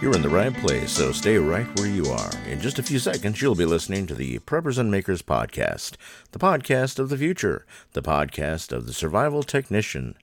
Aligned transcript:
You're 0.00 0.14
in 0.14 0.22
the 0.22 0.28
right 0.28 0.54
place, 0.54 0.92
so 0.92 1.10
stay 1.10 1.38
right 1.38 1.66
where 1.76 1.88
you 1.88 2.06
are. 2.06 2.30
In 2.46 2.60
just 2.60 2.78
a 2.78 2.84
few 2.84 3.00
seconds, 3.00 3.42
you'll 3.42 3.56
be 3.56 3.64
listening 3.64 4.06
to 4.06 4.14
the 4.14 4.38
Preppers 4.38 4.78
and 4.78 4.92
Makers 4.92 5.22
podcast, 5.22 5.96
the 6.30 6.38
podcast 6.38 7.00
of 7.00 7.08
the 7.08 7.18
future, 7.18 7.66
the 7.94 8.02
podcast 8.02 8.70
of 8.70 8.86
the 8.86 8.92
survival 8.92 9.42
technician, 9.42 10.14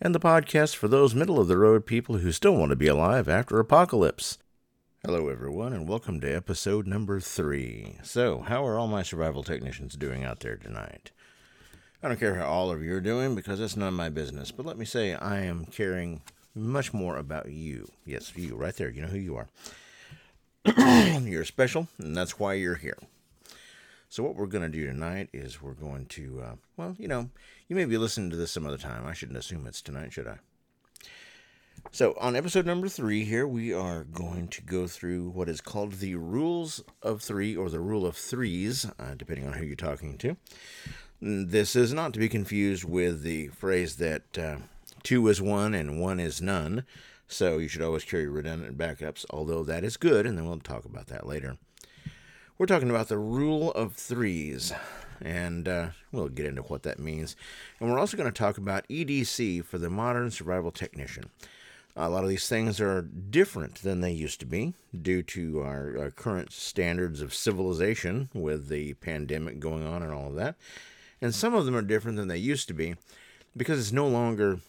and 0.00 0.16
the 0.16 0.18
podcast 0.18 0.74
for 0.74 0.88
those 0.88 1.14
middle 1.14 1.38
of 1.38 1.46
the 1.46 1.56
road 1.56 1.86
people 1.86 2.18
who 2.18 2.32
still 2.32 2.56
want 2.56 2.70
to 2.70 2.76
be 2.76 2.88
alive 2.88 3.28
after 3.28 3.60
apocalypse. 3.60 4.38
Hello, 5.04 5.28
everyone, 5.28 5.72
and 5.72 5.88
welcome 5.88 6.20
to 6.22 6.34
episode 6.34 6.88
number 6.88 7.20
three. 7.20 7.98
So, 8.02 8.40
how 8.40 8.66
are 8.66 8.80
all 8.80 8.88
my 8.88 9.04
survival 9.04 9.44
technicians 9.44 9.94
doing 9.94 10.24
out 10.24 10.40
there 10.40 10.56
tonight? 10.56 11.12
I 12.02 12.08
don't 12.08 12.18
care 12.18 12.34
how 12.34 12.46
all 12.46 12.72
of 12.72 12.82
you 12.82 12.94
are 12.94 13.00
doing 13.00 13.36
because 13.36 13.60
that's 13.60 13.76
none 13.76 13.86
of 13.86 13.94
my 13.94 14.08
business, 14.08 14.50
but 14.50 14.66
let 14.66 14.76
me 14.76 14.84
say 14.84 15.14
I 15.14 15.42
am 15.42 15.66
caring 15.66 16.22
much 16.54 16.92
more 16.92 17.16
about 17.16 17.50
you. 17.50 17.90
Yes, 18.04 18.32
you, 18.36 18.56
right 18.56 18.74
there. 18.74 18.90
You 18.90 19.02
know 19.02 19.08
who 19.08 19.18
you 19.18 19.36
are. 19.36 19.48
you're 21.22 21.44
special, 21.44 21.88
and 21.98 22.16
that's 22.16 22.38
why 22.38 22.54
you're 22.54 22.76
here. 22.76 22.98
So, 24.08 24.22
what 24.22 24.34
we're 24.34 24.46
going 24.46 24.70
to 24.70 24.78
do 24.78 24.86
tonight 24.86 25.28
is 25.32 25.62
we're 25.62 25.72
going 25.72 26.06
to, 26.06 26.42
uh, 26.44 26.54
well, 26.76 26.96
you 26.98 27.08
know, 27.08 27.30
you 27.68 27.76
may 27.76 27.84
be 27.84 27.96
listening 27.96 28.30
to 28.30 28.36
this 28.36 28.50
some 28.50 28.66
other 28.66 28.76
time. 28.76 29.06
I 29.06 29.12
shouldn't 29.12 29.38
assume 29.38 29.66
it's 29.66 29.80
tonight, 29.80 30.12
should 30.12 30.26
I? 30.26 30.38
So, 31.92 32.14
on 32.20 32.36
episode 32.36 32.66
number 32.66 32.88
three 32.88 33.24
here, 33.24 33.46
we 33.46 33.72
are 33.72 34.04
going 34.04 34.48
to 34.48 34.62
go 34.62 34.86
through 34.86 35.30
what 35.30 35.48
is 35.48 35.60
called 35.60 35.94
the 35.94 36.16
rules 36.16 36.82
of 37.02 37.22
three 37.22 37.56
or 37.56 37.70
the 37.70 37.80
rule 37.80 38.04
of 38.04 38.16
threes, 38.16 38.84
uh, 38.98 39.14
depending 39.16 39.46
on 39.46 39.54
who 39.54 39.64
you're 39.64 39.76
talking 39.76 40.18
to. 40.18 40.36
This 41.22 41.76
is 41.76 41.92
not 41.92 42.12
to 42.14 42.18
be 42.18 42.28
confused 42.28 42.84
with 42.84 43.22
the 43.22 43.48
phrase 43.48 43.96
that. 43.96 44.38
Uh, 44.38 44.56
Two 45.02 45.28
is 45.28 45.40
one 45.40 45.74
and 45.74 46.00
one 46.00 46.20
is 46.20 46.40
none. 46.42 46.84
So 47.26 47.58
you 47.58 47.68
should 47.68 47.82
always 47.82 48.04
carry 48.04 48.26
redundant 48.26 48.76
backups, 48.76 49.24
although 49.30 49.62
that 49.62 49.84
is 49.84 49.96
good, 49.96 50.26
and 50.26 50.36
then 50.36 50.46
we'll 50.46 50.58
talk 50.58 50.84
about 50.84 51.06
that 51.06 51.26
later. 51.26 51.58
We're 52.58 52.66
talking 52.66 52.90
about 52.90 53.08
the 53.08 53.18
rule 53.18 53.72
of 53.72 53.94
threes, 53.94 54.72
and 55.20 55.68
uh, 55.68 55.88
we'll 56.10 56.28
get 56.28 56.46
into 56.46 56.62
what 56.62 56.82
that 56.82 56.98
means. 56.98 57.36
And 57.78 57.88
we're 57.88 58.00
also 58.00 58.16
going 58.16 58.30
to 58.30 58.38
talk 58.38 58.58
about 58.58 58.86
EDC 58.88 59.64
for 59.64 59.78
the 59.78 59.88
modern 59.88 60.30
survival 60.30 60.72
technician. 60.72 61.30
A 61.96 62.10
lot 62.10 62.24
of 62.24 62.28
these 62.28 62.48
things 62.48 62.80
are 62.80 63.02
different 63.02 63.76
than 63.76 64.00
they 64.00 64.12
used 64.12 64.40
to 64.40 64.46
be 64.46 64.74
due 65.00 65.22
to 65.22 65.60
our, 65.60 65.96
our 65.98 66.10
current 66.10 66.52
standards 66.52 67.20
of 67.20 67.32
civilization 67.32 68.28
with 68.34 68.68
the 68.68 68.94
pandemic 68.94 69.60
going 69.60 69.86
on 69.86 70.02
and 70.02 70.12
all 70.12 70.28
of 70.28 70.34
that. 70.34 70.56
And 71.22 71.34
some 71.34 71.54
of 71.54 71.64
them 71.64 71.76
are 71.76 71.82
different 71.82 72.16
than 72.16 72.28
they 72.28 72.38
used 72.38 72.68
to 72.68 72.74
be 72.74 72.96
because 73.56 73.78
it's 73.78 73.92
no 73.92 74.06
longer 74.06 74.60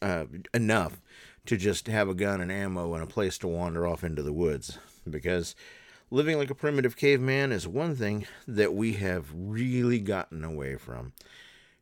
uh, 0.00 0.24
enough 0.54 1.00
to 1.46 1.56
just 1.56 1.86
have 1.86 2.08
a 2.08 2.14
gun 2.14 2.40
and 2.40 2.52
ammo 2.52 2.94
and 2.94 3.02
a 3.02 3.06
place 3.06 3.38
to 3.38 3.48
wander 3.48 3.86
off 3.86 4.04
into 4.04 4.22
the 4.22 4.32
woods. 4.32 4.78
Because 5.08 5.54
living 6.10 6.38
like 6.38 6.50
a 6.50 6.54
primitive 6.54 6.96
caveman 6.96 7.52
is 7.52 7.66
one 7.66 7.96
thing 7.96 8.26
that 8.46 8.74
we 8.74 8.94
have 8.94 9.26
really 9.34 9.98
gotten 9.98 10.44
away 10.44 10.76
from. 10.76 11.12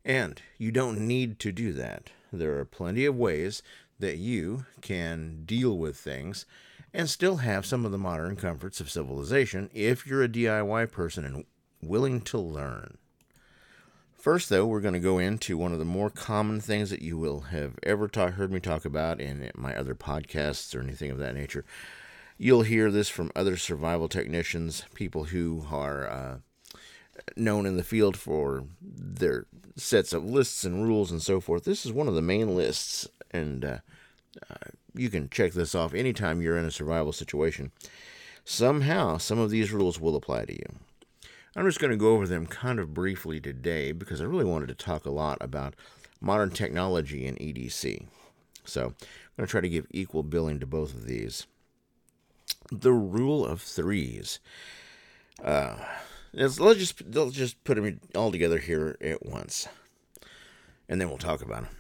And 0.05 0.41
you 0.56 0.72
don't 0.72 1.06
need 1.06 1.38
to 1.41 1.52
do 1.52 1.72
that. 1.74 2.11
There 2.33 2.58
are 2.58 2.64
plenty 2.64 3.05
of 3.05 3.16
ways 3.16 3.62
that 3.98 4.16
you 4.16 4.64
can 4.80 5.42
deal 5.44 5.77
with 5.77 5.96
things 5.96 6.46
and 6.94 7.08
still 7.08 7.38
have 7.38 7.66
some 7.66 7.84
of 7.84 7.92
the 7.92 7.98
modern 7.98 8.36
comforts 8.36 8.80
of 8.80 8.91
civilization 8.91 9.70
if 9.74 10.06
you're 10.06 10.22
a 10.22 10.28
DIY 10.28 10.91
person 10.91 11.24
and 11.24 11.44
willing 11.83 12.20
to 12.22 12.38
learn. 12.38 12.98
First, 14.21 14.51
though, 14.51 14.67
we're 14.67 14.83
going 14.83 14.93
to 14.93 15.01
go 15.01 15.19
into 15.19 15.57
one 15.57 15.73
of 15.73 15.79
the 15.79 15.87
more 15.87 16.11
common 16.11 16.61
things 16.61 16.91
that 16.91 17.01
you 17.01 17.17
will 17.17 17.41
have 17.41 17.79
ever 17.83 18.07
talk, 18.07 18.35
heard 18.35 18.53
me 18.53 18.61
talk 18.61 18.85
about 18.85 19.19
in 19.19 19.51
my 19.55 19.75
other 19.75 19.95
podcasts 19.95 20.77
or 20.77 20.83
anything 20.83 21.11
of 21.11 21.17
that 21.17 21.35
nature. 21.35 21.65
You'll 22.36 22.61
hear 22.61 22.91
this 22.91 23.09
from 23.09 23.33
other 23.35 23.57
survival 23.57 24.11
technicians, 24.11 24.85
people 24.92 25.25
who 25.25 25.64
are 25.73 26.07
uh, 26.07 26.36
known 27.35 27.64
in 27.64 27.79
the 27.79 27.83
field 27.83 28.14
for 28.14 28.64
their 28.83 29.47
sets 29.77 30.13
of 30.13 30.23
lists 30.23 30.64
and 30.64 30.86
rules 30.86 31.11
and 31.11 31.23
so 31.23 31.41
forth. 31.41 31.64
This 31.64 31.86
is 31.86 31.92
one 31.92 32.07
of 32.07 32.14
the 32.14 32.20
main 32.20 32.55
lists, 32.55 33.09
and 33.30 33.64
uh, 33.64 33.79
uh, 34.51 34.69
you 34.95 35.09
can 35.09 35.30
check 35.30 35.55
this 35.55 35.75
off 35.75 35.95
anytime 35.95 36.42
you're 36.42 36.59
in 36.59 36.67
a 36.67 36.70
survival 36.70 37.14
situation. 37.14 37.73
Somehow, 38.45 39.17
some 39.17 39.39
of 39.39 39.48
these 39.48 39.73
rules 39.73 39.98
will 39.98 40.14
apply 40.14 40.45
to 40.45 40.53
you. 40.53 40.67
I'm 41.56 41.66
just 41.66 41.80
going 41.80 41.90
to 41.90 41.96
go 41.96 42.12
over 42.12 42.28
them 42.28 42.46
kind 42.46 42.78
of 42.78 42.94
briefly 42.94 43.40
today 43.40 43.90
because 43.90 44.20
I 44.20 44.24
really 44.24 44.44
wanted 44.44 44.68
to 44.68 44.74
talk 44.74 45.05
a 45.05 45.11
lot 45.11 45.36
about 45.40 45.74
modern 46.20 46.50
technology 46.50 47.27
in 47.27 47.34
EDC. 47.36 48.06
So 48.64 48.84
I'm 48.84 48.94
going 49.36 49.46
to 49.46 49.50
try 49.50 49.61
to 49.61 49.68
give 49.68 49.86
equal 49.90 50.22
billing 50.22 50.61
to 50.61 50.66
both 50.66 50.94
of 50.94 51.06
these. 51.06 51.48
The 52.70 52.92
rule 52.92 53.44
of 53.44 53.62
threes. 53.62 54.38
Uh, 55.42 55.74
let's 56.33 56.56
just 56.56 57.02
let's 57.12 57.33
just 57.33 57.62
put 57.64 57.74
them 57.74 58.00
all 58.14 58.30
together 58.30 58.58
here 58.58 58.96
at 59.00 59.27
once, 59.27 59.67
and 60.88 61.00
then 61.00 61.08
we'll 61.08 61.18
talk 61.18 61.42
about 61.42 61.64
them. 61.64 61.77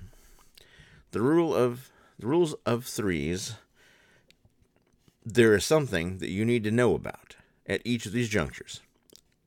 The 1.12 1.20
rule 1.20 1.54
of 1.54 1.90
the 2.18 2.26
rules 2.26 2.54
of 2.66 2.86
threes. 2.86 3.54
There 5.24 5.54
is 5.54 5.64
something 5.64 6.18
that 6.18 6.30
you 6.30 6.44
need 6.44 6.64
to 6.64 6.70
know 6.70 6.94
about 6.94 7.36
at 7.66 7.82
each 7.84 8.06
of 8.06 8.12
these 8.12 8.30
junctures 8.30 8.80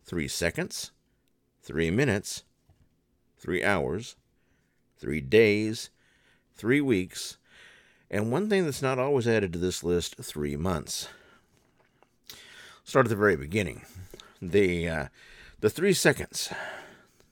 three 0.04 0.28
seconds, 0.28 0.92
three 1.62 1.90
minutes, 1.90 2.44
three 3.38 3.64
hours, 3.64 4.16
three 4.98 5.22
days, 5.22 5.90
three 6.56 6.82
weeks, 6.82 7.38
and 8.10 8.32
one 8.32 8.50
thing 8.50 8.66
that's 8.66 8.82
not 8.82 9.00
always 9.00 9.28
added 9.28 9.54
to 9.54 9.60
this 9.60 9.84
list 9.84 10.16
three 10.22 10.56
months. 10.56 11.08
Start 12.84 13.06
at 13.06 13.10
the 13.10 13.16
very 13.16 13.36
beginning. 13.36 13.84
The, 14.42 14.88
uh, 14.90 15.08
the 15.62 15.70
three 15.70 15.94
seconds. 15.94 16.52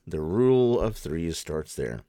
The 0.07 0.21
rule 0.21 0.79
of 0.79 0.95
threes 0.95 1.37
starts 1.37 1.75
there. 1.75 2.01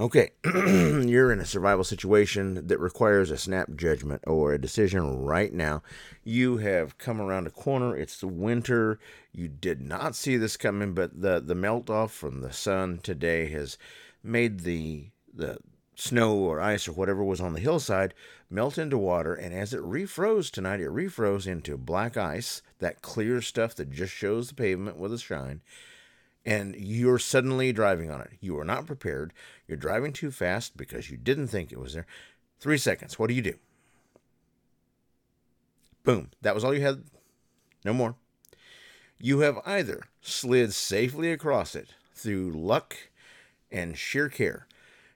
Okay, 0.00 0.30
you're 0.44 1.32
in 1.32 1.40
a 1.40 1.44
survival 1.44 1.84
situation 1.84 2.66
that 2.66 2.80
requires 2.80 3.30
a 3.30 3.36
snap 3.36 3.68
judgment 3.76 4.22
or 4.26 4.54
a 4.54 4.60
decision 4.60 5.22
right 5.22 5.52
now. 5.52 5.82
You 6.24 6.56
have 6.56 6.96
come 6.96 7.20
around 7.20 7.46
a 7.46 7.50
corner. 7.50 7.94
It's 7.94 8.18
the 8.18 8.26
winter. 8.26 8.98
You 9.32 9.48
did 9.48 9.82
not 9.82 10.16
see 10.16 10.38
this 10.38 10.56
coming, 10.56 10.94
but 10.94 11.20
the 11.20 11.40
the 11.40 11.54
melt 11.54 11.90
off 11.90 12.10
from 12.10 12.40
the 12.40 12.54
sun 12.54 13.00
today 13.02 13.48
has 13.48 13.76
made 14.22 14.60
the 14.60 15.10
the 15.32 15.58
snow 15.94 16.36
or 16.36 16.58
ice 16.58 16.88
or 16.88 16.92
whatever 16.92 17.22
was 17.22 17.40
on 17.40 17.52
the 17.52 17.60
hillside 17.60 18.14
melt 18.48 18.78
into 18.78 18.96
water 18.96 19.34
and 19.34 19.54
as 19.54 19.74
it 19.74 19.80
refroze 19.80 20.50
tonight 20.50 20.80
it 20.80 20.88
refroze 20.88 21.46
into 21.46 21.76
black 21.76 22.16
ice 22.16 22.62
that 22.78 23.02
clear 23.02 23.42
stuff 23.42 23.74
that 23.74 23.90
just 23.90 24.12
shows 24.12 24.48
the 24.48 24.54
pavement 24.54 24.96
with 24.96 25.12
a 25.12 25.18
shine 25.18 25.60
and 26.44 26.74
you're 26.76 27.18
suddenly 27.18 27.72
driving 27.72 28.10
on 28.10 28.20
it. 28.20 28.32
You 28.40 28.58
are 28.58 28.64
not 28.64 28.86
prepared. 28.86 29.32
You're 29.72 29.78
driving 29.78 30.12
too 30.12 30.30
fast 30.30 30.76
because 30.76 31.10
you 31.10 31.16
didn't 31.16 31.46
think 31.46 31.72
it 31.72 31.80
was 31.80 31.94
there. 31.94 32.04
Three 32.60 32.76
seconds. 32.76 33.18
What 33.18 33.28
do 33.28 33.34
you 33.34 33.40
do? 33.40 33.54
Boom. 36.04 36.28
That 36.42 36.54
was 36.54 36.62
all 36.62 36.74
you 36.74 36.82
had. 36.82 37.04
No 37.82 37.94
more. 37.94 38.16
You 39.18 39.38
have 39.38 39.60
either 39.64 40.02
slid 40.20 40.74
safely 40.74 41.32
across 41.32 41.74
it 41.74 41.94
through 42.14 42.50
luck 42.50 42.94
and 43.70 43.96
sheer 43.96 44.28
care. 44.28 44.66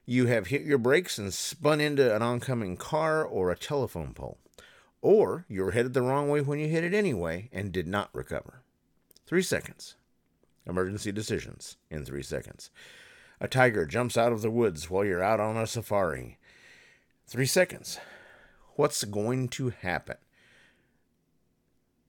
You 0.07 0.25
have 0.25 0.47
hit 0.47 0.63
your 0.63 0.79
brakes 0.79 1.19
and 1.19 1.31
spun 1.31 1.79
into 1.79 2.15
an 2.15 2.23
oncoming 2.23 2.77
car 2.77 3.23
or 3.23 3.51
a 3.51 3.55
telephone 3.55 4.15
pole. 4.15 4.39
Or 5.03 5.45
you 5.47 5.63
were 5.63 5.73
headed 5.73 5.93
the 5.93 6.01
wrong 6.01 6.29
way 6.29 6.41
when 6.41 6.57
you 6.57 6.67
hit 6.67 6.83
it 6.83 6.95
anyway 6.95 7.49
and 7.53 7.71
did 7.71 7.85
not 7.85 8.09
recover. 8.11 8.63
Three 9.27 9.43
seconds. 9.43 9.97
Emergency 10.65 11.11
decisions 11.11 11.77
in 11.91 12.03
three 12.03 12.23
seconds. 12.23 12.71
A 13.39 13.47
tiger 13.47 13.85
jumps 13.85 14.17
out 14.17 14.31
of 14.31 14.41
the 14.41 14.49
woods 14.49 14.89
while 14.89 15.05
you're 15.05 15.23
out 15.23 15.39
on 15.39 15.57
a 15.57 15.67
safari. 15.67 16.37
Three 17.27 17.45
seconds. 17.45 17.99
What's 18.75 19.03
going 19.03 19.49
to 19.49 19.69
happen? 19.69 20.17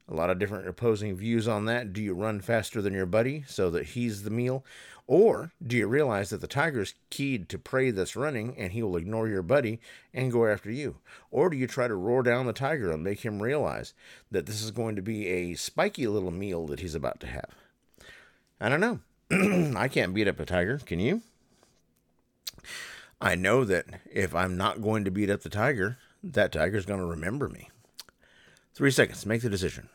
A 0.08 0.14
lot 0.14 0.30
of 0.30 0.38
different 0.38 0.66
opposing 0.66 1.14
views 1.16 1.46
on 1.46 1.66
that. 1.66 1.92
Do 1.92 2.00
you 2.02 2.14
run 2.14 2.40
faster 2.40 2.80
than 2.80 2.94
your 2.94 3.04
buddy 3.04 3.44
so 3.46 3.68
that 3.70 3.88
he's 3.88 4.22
the 4.22 4.30
meal? 4.30 4.64
Or 5.06 5.52
do 5.66 5.76
you 5.76 5.86
realize 5.86 6.30
that 6.30 6.40
the 6.40 6.46
tiger's 6.46 6.94
keyed 7.10 7.50
to 7.50 7.58
prey 7.58 7.90
that's 7.90 8.16
running 8.16 8.56
and 8.56 8.72
he 8.72 8.82
will 8.82 8.96
ignore 8.96 9.28
your 9.28 9.42
buddy 9.42 9.80
and 10.14 10.32
go 10.32 10.46
after 10.46 10.70
you? 10.70 10.96
Or 11.30 11.50
do 11.50 11.58
you 11.58 11.66
try 11.66 11.88
to 11.88 11.94
roar 11.94 12.22
down 12.22 12.46
the 12.46 12.54
tiger 12.54 12.90
and 12.90 13.04
make 13.04 13.20
him 13.20 13.42
realize 13.42 13.92
that 14.30 14.46
this 14.46 14.62
is 14.62 14.70
going 14.70 14.96
to 14.96 15.02
be 15.02 15.26
a 15.26 15.54
spiky 15.54 16.06
little 16.06 16.30
meal 16.30 16.66
that 16.66 16.80
he's 16.80 16.94
about 16.94 17.20
to 17.20 17.26
have? 17.26 17.50
I 18.60 18.70
don't 18.70 18.80
know. 18.80 19.00
I 19.76 19.88
can't 19.88 20.14
beat 20.14 20.28
up 20.28 20.40
a 20.40 20.46
tiger. 20.46 20.78
Can 20.78 21.00
you? 21.00 21.22
I 23.20 23.34
know 23.34 23.64
that 23.64 23.86
if 24.10 24.34
I'm 24.34 24.56
not 24.56 24.80
going 24.80 25.04
to 25.04 25.10
beat 25.10 25.30
up 25.30 25.42
the 25.42 25.48
tiger, 25.48 25.98
that 26.22 26.52
tiger's 26.52 26.86
going 26.86 27.00
to 27.00 27.06
remember 27.06 27.48
me. 27.48 27.68
Three 28.74 28.90
seconds. 28.90 29.26
Make 29.26 29.42
the 29.42 29.50
decision. 29.50 29.88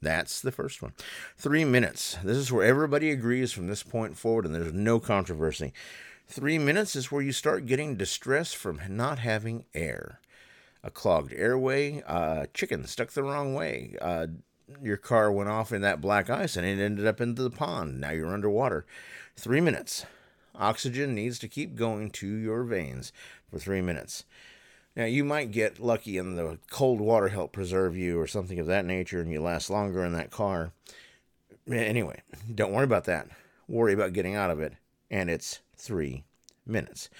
That's 0.00 0.40
the 0.40 0.52
first 0.52 0.80
one. 0.80 0.92
Three 1.36 1.64
minutes. 1.64 2.16
This 2.22 2.36
is 2.36 2.52
where 2.52 2.64
everybody 2.64 3.10
agrees 3.10 3.50
from 3.52 3.66
this 3.66 3.82
point 3.82 4.16
forward, 4.16 4.46
and 4.46 4.54
there's 4.54 4.72
no 4.72 5.00
controversy. 5.00 5.72
Three 6.28 6.58
minutes 6.58 6.94
is 6.94 7.10
where 7.10 7.22
you 7.22 7.32
start 7.32 7.66
getting 7.66 7.96
distress 7.96 8.52
from 8.52 8.80
not 8.88 9.18
having 9.18 9.64
air. 9.74 10.20
a 10.84 10.90
clogged 10.90 11.32
airway, 11.32 12.02
uh, 12.06 12.46
chicken 12.54 12.86
stuck 12.86 13.10
the 13.10 13.22
wrong 13.22 13.52
way, 13.52 13.96
uh, 14.00 14.28
your 14.82 14.96
car 14.96 15.30
went 15.32 15.48
off 15.48 15.72
in 15.72 15.80
that 15.82 16.00
black 16.00 16.28
ice 16.30 16.56
and 16.56 16.66
it 16.66 16.82
ended 16.82 17.06
up 17.06 17.20
into 17.20 17.42
the 17.42 17.50
pond. 17.50 18.00
Now 18.00 18.10
you're 18.10 18.32
underwater. 18.32 18.84
Three 19.36 19.60
minutes. 19.60 20.04
Oxygen 20.54 21.14
needs 21.14 21.38
to 21.38 21.48
keep 21.48 21.76
going 21.76 22.10
to 22.10 22.26
your 22.26 22.64
veins 22.64 23.12
for 23.50 23.58
three 23.58 23.80
minutes. 23.80 24.24
Now, 24.96 25.04
you 25.04 25.22
might 25.22 25.52
get 25.52 25.78
lucky 25.78 26.18
and 26.18 26.36
the 26.36 26.58
cold 26.70 27.00
water 27.00 27.28
help 27.28 27.52
preserve 27.52 27.96
you 27.96 28.18
or 28.18 28.26
something 28.26 28.58
of 28.58 28.66
that 28.66 28.84
nature, 28.84 29.20
and 29.20 29.30
you 29.30 29.40
last 29.40 29.70
longer 29.70 30.04
in 30.04 30.12
that 30.14 30.32
car. 30.32 30.72
Anyway, 31.70 32.20
don't 32.52 32.72
worry 32.72 32.82
about 32.82 33.04
that. 33.04 33.28
Worry 33.68 33.92
about 33.92 34.12
getting 34.12 34.34
out 34.34 34.50
of 34.50 34.58
it, 34.58 34.72
and 35.08 35.30
it's 35.30 35.60
three 35.76 36.24
minutes. 36.66 37.10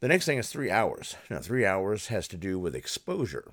The 0.00 0.08
next 0.08 0.24
thing 0.24 0.38
is 0.38 0.48
three 0.48 0.70
hours. 0.70 1.16
Now, 1.28 1.40
three 1.40 1.66
hours 1.66 2.06
has 2.06 2.26
to 2.28 2.38
do 2.38 2.58
with 2.58 2.74
exposure. 2.74 3.52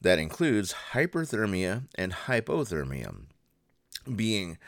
That 0.00 0.18
includes 0.18 0.74
hyperthermia 0.92 1.84
and 1.94 2.12
hypothermia, 2.12 3.22
being 4.16 4.58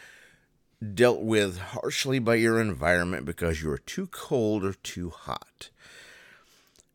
dealt 0.95 1.23
with 1.23 1.59
harshly 1.59 2.19
by 2.19 2.35
your 2.35 2.61
environment 2.61 3.25
because 3.25 3.63
you're 3.63 3.79
too 3.79 4.09
cold 4.09 4.65
or 4.65 4.75
too 4.75 5.11
hot. 5.11 5.71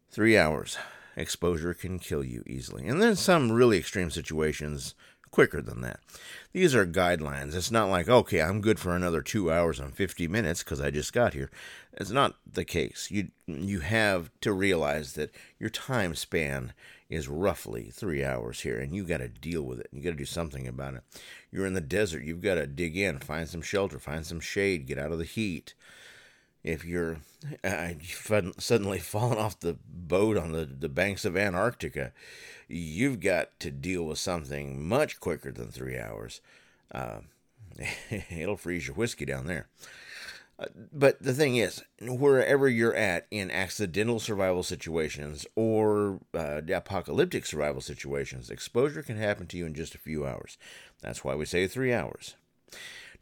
Three 0.10 0.38
hours 0.38 0.78
exposure 1.16 1.74
can 1.74 1.98
kill 2.00 2.24
you 2.24 2.44
easily. 2.46 2.88
And 2.88 3.02
then 3.02 3.16
some 3.16 3.52
really 3.52 3.78
extreme 3.78 4.12
situations 4.12 4.94
quicker 5.32 5.62
than 5.62 5.82
that. 5.82 6.00
These 6.54 6.76
are 6.76 6.86
guidelines. 6.86 7.56
It's 7.56 7.72
not 7.72 7.90
like, 7.90 8.08
okay, 8.08 8.42
I'm 8.42 8.62
good 8.62 8.80
for 8.80 8.96
another 8.96 9.22
two 9.22 9.52
hours 9.52 9.80
and 9.80 9.94
50 9.94 10.28
minutes 10.28 10.64
because 10.64 10.80
I 10.80 10.92
just 10.92 11.14
got 11.14 11.34
here. 11.34 11.50
It's 11.94 12.12
not 12.12 12.36
the 12.52 12.66
case. 12.66 13.10
You, 13.12 13.30
you 13.46 13.80
have 13.82 14.30
to 14.42 14.54
realize 14.54 15.14
that 15.14 15.32
your 15.60 15.70
time 15.70 16.16
span 16.16 16.74
is 17.10 17.28
roughly 17.28 17.90
three 17.92 18.24
hours 18.24 18.62
here, 18.62 18.80
and 18.80 18.94
you 18.94 19.04
got 19.04 19.18
to 19.18 19.30
deal 19.30 19.62
with 19.62 19.80
it. 19.80 19.88
You 19.92 20.02
got 20.02 20.12
to 20.12 20.16
do 20.16 20.26
something 20.26 20.68
about 20.68 20.96
it. 20.96 21.04
You're 21.52 21.66
in 21.66 21.74
the 21.74 21.82
desert. 21.82 22.24
You've 22.24 22.42
got 22.42 22.56
to 22.56 22.68
dig 22.68 22.98
in, 22.98 23.20
find 23.20 23.48
some 23.48 23.62
shelter, 23.62 24.00
find 24.00 24.26
some 24.26 24.40
shade, 24.40 24.88
get 24.88 24.98
out 24.98 25.12
of 25.12 25.18
the 25.18 25.26
heat. 25.26 25.74
If 26.64 26.84
you're 26.84 27.20
uh, 27.64 27.90
suddenly 28.58 29.00
falling 29.00 29.38
off 29.38 29.60
the 29.60 29.78
boat 29.88 30.38
on 30.38 30.52
the, 30.52 30.66
the 30.66 30.90
banks 30.90 31.24
of 31.24 31.38
Antarctica, 31.38 32.12
you've 32.68 33.22
got 33.22 33.58
to 33.62 33.72
deal 33.72 34.04
with 34.04 34.18
something 34.18 34.86
much 34.86 35.20
quicker 35.20 35.52
than 35.52 35.68
three 35.68 35.98
hours. 35.98 36.42
Uh, 36.92 37.20
it'll 38.30 38.58
freeze 38.58 38.88
your 38.88 38.96
whiskey 38.96 39.26
down 39.26 39.48
there 39.48 39.68
but 40.92 41.22
the 41.22 41.34
thing 41.34 41.56
is, 41.58 41.84
wherever 42.02 42.68
you're 42.68 42.96
at 42.96 43.28
in 43.30 43.52
accidental 43.52 44.20
survival 44.20 44.64
situations 44.64 45.46
or 45.56 46.20
uh, 46.34 46.62
apocalyptic 46.74 47.46
survival 47.46 47.82
situations, 47.82 48.50
exposure 48.50 49.04
can 49.04 49.18
happen 49.18 49.46
to 49.48 49.58
you 49.58 49.66
in 49.66 49.76
just 49.76 49.94
a 49.94 50.00
few 50.00 50.26
hours. 50.26 50.58
That's 51.02 51.24
why 51.24 51.36
we 51.36 51.46
say 51.46 51.68
three 51.68 51.94
hours. 51.94 52.36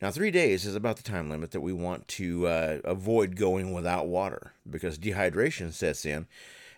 Now, 0.02 0.12
three 0.12 0.32
days 0.32 0.66
is 0.66 0.76
about 0.76 0.98
the 0.98 1.04
time 1.04 1.30
limit 1.30 1.52
that 1.52 1.62
we 1.62 1.74
want 1.74 2.08
to 2.10 2.48
uh, 2.48 2.78
avoid 2.84 3.36
going 3.36 3.74
without 3.74 4.08
water 4.08 4.54
because 4.70 4.98
dehydration 4.98 5.74
sets 5.74 6.06
in. 6.06 6.28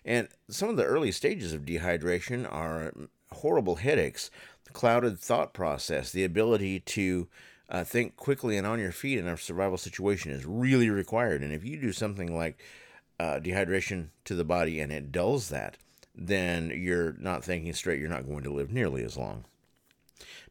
And 0.05 0.27
some 0.49 0.69
of 0.69 0.77
the 0.77 0.85
early 0.85 1.11
stages 1.11 1.53
of 1.53 1.65
dehydration 1.65 2.51
are 2.51 2.93
horrible 3.31 3.75
headaches, 3.75 4.31
clouded 4.73 5.19
thought 5.19 5.53
process, 5.53 6.11
the 6.11 6.23
ability 6.23 6.79
to 6.79 7.27
uh, 7.69 7.83
think 7.83 8.15
quickly 8.15 8.57
and 8.57 8.65
on 8.65 8.79
your 8.79 8.91
feet 8.91 9.19
in 9.19 9.27
a 9.27 9.37
survival 9.37 9.77
situation 9.77 10.31
is 10.31 10.45
really 10.45 10.89
required. 10.89 11.41
And 11.41 11.53
if 11.53 11.63
you 11.65 11.79
do 11.79 11.91
something 11.91 12.35
like 12.35 12.59
uh, 13.19 13.39
dehydration 13.41 14.09
to 14.25 14.35
the 14.35 14.45
body 14.45 14.79
and 14.79 14.91
it 14.91 15.11
dulls 15.11 15.49
that, 15.49 15.77
then 16.15 16.71
you're 16.73 17.15
not 17.19 17.43
thinking 17.43 17.73
straight. 17.73 17.99
You're 17.99 18.09
not 18.09 18.27
going 18.27 18.43
to 18.43 18.53
live 18.53 18.71
nearly 18.71 19.03
as 19.03 19.17
long. 19.17 19.45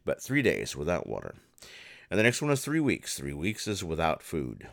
But 0.05 0.21
three 0.21 0.41
days 0.41 0.75
without 0.75 1.07
water. 1.07 1.35
And 2.09 2.17
the 2.17 2.23
next 2.23 2.41
one 2.41 2.51
is 2.51 2.63
three 2.63 2.79
weeks. 2.79 3.17
Three 3.17 3.33
weeks 3.33 3.67
is 3.67 3.83
without 3.83 4.23
food. 4.23 4.67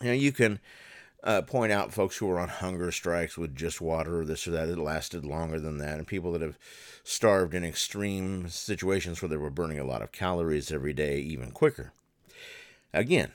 Now 0.00 0.12
you 0.12 0.32
can 0.32 0.60
uh, 1.26 1.42
point 1.42 1.72
out 1.72 1.92
folks 1.92 2.16
who 2.16 2.26
were 2.26 2.38
on 2.38 2.48
hunger 2.48 2.92
strikes 2.92 3.36
with 3.36 3.56
just 3.56 3.80
water 3.80 4.20
or 4.20 4.24
this 4.24 4.46
or 4.46 4.52
that. 4.52 4.68
It 4.68 4.78
lasted 4.78 5.26
longer 5.26 5.58
than 5.58 5.78
that. 5.78 5.98
And 5.98 6.06
people 6.06 6.30
that 6.32 6.40
have 6.40 6.56
starved 7.02 7.52
in 7.52 7.64
extreme 7.64 8.48
situations 8.48 9.20
where 9.20 9.28
they 9.28 9.36
were 9.36 9.50
burning 9.50 9.80
a 9.80 9.84
lot 9.84 10.02
of 10.02 10.12
calories 10.12 10.70
every 10.70 10.92
day 10.92 11.18
even 11.18 11.50
quicker. 11.50 11.92
Again, 12.94 13.32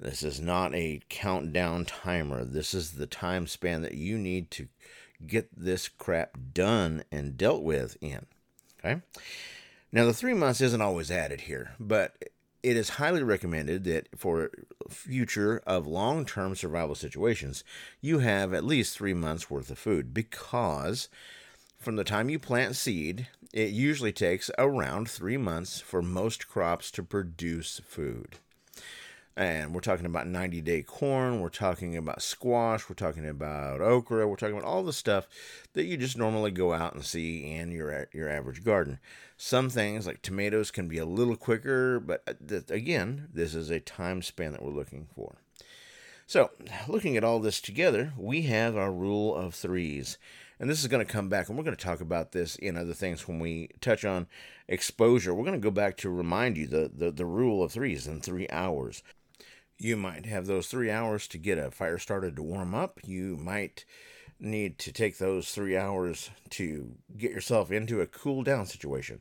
this 0.00 0.22
is 0.22 0.40
not 0.40 0.74
a 0.74 1.02
countdown 1.10 1.84
timer. 1.84 2.44
This 2.44 2.72
is 2.72 2.92
the 2.92 3.06
time 3.06 3.46
span 3.46 3.82
that 3.82 3.94
you 3.94 4.16
need 4.16 4.50
to 4.52 4.68
get 5.26 5.50
this 5.54 5.86
crap 5.86 6.38
done 6.54 7.04
and 7.12 7.36
dealt 7.36 7.62
with 7.62 7.98
in. 8.00 8.24
Okay? 8.78 9.02
Now, 9.92 10.06
the 10.06 10.14
three 10.14 10.34
months 10.34 10.60
isn't 10.62 10.80
always 10.80 11.10
added 11.10 11.42
here, 11.42 11.72
but 11.78 12.16
it 12.62 12.76
is 12.76 12.90
highly 12.90 13.22
recommended 13.22 13.84
that 13.84 14.08
for 14.16 14.50
future 14.88 15.62
of 15.66 15.86
long-term 15.86 16.56
survival 16.56 16.94
situations, 16.94 17.62
you 18.00 18.18
have 18.18 18.52
at 18.52 18.64
least 18.64 18.96
three 18.96 19.14
months 19.14 19.50
worth 19.50 19.70
of 19.70 19.78
food 19.78 20.12
because 20.12 21.08
from 21.78 21.96
the 21.96 22.04
time 22.04 22.28
you 22.28 22.38
plant 22.38 22.74
seed, 22.74 23.28
it 23.52 23.70
usually 23.70 24.12
takes 24.12 24.50
around 24.58 25.08
three 25.08 25.36
months 25.36 25.80
for 25.80 26.02
most 26.02 26.48
crops 26.48 26.90
to 26.90 27.02
produce 27.02 27.80
food. 27.86 28.36
And 29.38 29.72
we're 29.72 29.82
talking 29.82 30.04
about 30.04 30.26
90 30.26 30.60
day 30.62 30.82
corn, 30.82 31.40
we're 31.40 31.48
talking 31.48 31.96
about 31.96 32.22
squash, 32.22 32.88
we're 32.88 32.96
talking 32.96 33.24
about 33.24 33.80
okra, 33.80 34.26
we're 34.26 34.34
talking 34.34 34.58
about 34.58 34.66
all 34.66 34.82
the 34.82 34.92
stuff 34.92 35.28
that 35.74 35.84
you 35.84 35.96
just 35.96 36.18
normally 36.18 36.50
go 36.50 36.72
out 36.72 36.94
and 36.94 37.04
see 37.04 37.52
in 37.52 37.70
your, 37.70 38.08
your 38.12 38.28
average 38.28 38.64
garden. 38.64 38.98
Some 39.36 39.70
things 39.70 40.08
like 40.08 40.22
tomatoes 40.22 40.72
can 40.72 40.88
be 40.88 40.98
a 40.98 41.06
little 41.06 41.36
quicker, 41.36 42.00
but 42.00 42.24
uh, 42.26 42.62
again, 42.68 43.28
this 43.32 43.54
is 43.54 43.70
a 43.70 43.78
time 43.78 44.22
span 44.22 44.50
that 44.50 44.62
we're 44.64 44.72
looking 44.72 45.06
for. 45.14 45.36
So, 46.26 46.50
looking 46.88 47.16
at 47.16 47.22
all 47.22 47.38
this 47.38 47.60
together, 47.60 48.14
we 48.18 48.42
have 48.42 48.76
our 48.76 48.92
rule 48.92 49.36
of 49.36 49.54
threes. 49.54 50.18
And 50.60 50.68
this 50.68 50.80
is 50.80 50.88
going 50.88 51.06
to 51.06 51.10
come 51.10 51.28
back, 51.28 51.48
and 51.48 51.56
we're 51.56 51.64
going 51.64 51.76
to 51.76 51.82
talk 51.82 52.00
about 52.00 52.32
this 52.32 52.56
in 52.56 52.76
other 52.76 52.92
things 52.92 53.28
when 53.28 53.38
we 53.38 53.70
touch 53.80 54.04
on 54.04 54.26
exposure. 54.66 55.32
We're 55.32 55.44
going 55.44 55.58
to 55.58 55.64
go 55.64 55.70
back 55.70 55.96
to 55.98 56.10
remind 56.10 56.56
you 56.56 56.66
the, 56.66 56.90
the, 56.92 57.12
the 57.12 57.24
rule 57.24 57.62
of 57.62 57.70
threes 57.70 58.08
in 58.08 58.20
three 58.20 58.48
hours. 58.50 59.04
You 59.78 59.96
might 59.96 60.26
have 60.26 60.46
those 60.46 60.66
three 60.66 60.90
hours 60.90 61.28
to 61.28 61.38
get 61.38 61.58
a 61.58 61.70
fire 61.70 61.98
started 61.98 62.36
to 62.36 62.42
warm 62.42 62.74
up. 62.74 62.98
You 63.04 63.36
might 63.36 63.84
need 64.40 64.78
to 64.80 64.92
take 64.92 65.18
those 65.18 65.50
three 65.50 65.76
hours 65.76 66.30
to 66.50 66.96
get 67.16 67.30
yourself 67.30 67.70
into 67.70 68.00
a 68.00 68.06
cool 68.06 68.42
down 68.42 68.66
situation. 68.66 69.20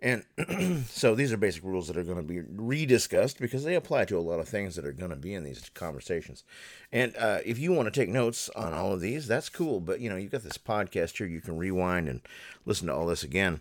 And 0.00 0.24
so 0.88 1.16
these 1.16 1.32
are 1.32 1.36
basic 1.36 1.64
rules 1.64 1.88
that 1.88 1.96
are 1.96 2.04
going 2.04 2.18
to 2.18 2.22
be 2.22 2.40
rediscussed 2.40 3.40
because 3.40 3.64
they 3.64 3.74
apply 3.74 4.04
to 4.04 4.18
a 4.18 4.20
lot 4.20 4.38
of 4.38 4.48
things 4.48 4.76
that 4.76 4.84
are 4.84 4.92
going 4.92 5.10
to 5.10 5.16
be 5.16 5.34
in 5.34 5.42
these 5.42 5.68
conversations. 5.74 6.44
And 6.92 7.16
uh, 7.16 7.40
if 7.44 7.58
you 7.58 7.72
want 7.72 7.92
to 7.92 8.00
take 8.00 8.08
notes 8.08 8.48
on 8.50 8.72
all 8.72 8.92
of 8.92 9.00
these, 9.00 9.26
that's 9.26 9.48
cool. 9.48 9.80
But 9.80 10.00
you 10.00 10.08
know, 10.08 10.16
you've 10.16 10.30
got 10.30 10.44
this 10.44 10.58
podcast 10.58 11.18
here; 11.18 11.26
you 11.26 11.40
can 11.40 11.58
rewind 11.58 12.08
and 12.08 12.20
listen 12.64 12.86
to 12.86 12.94
all 12.94 13.06
this 13.06 13.24
again. 13.24 13.60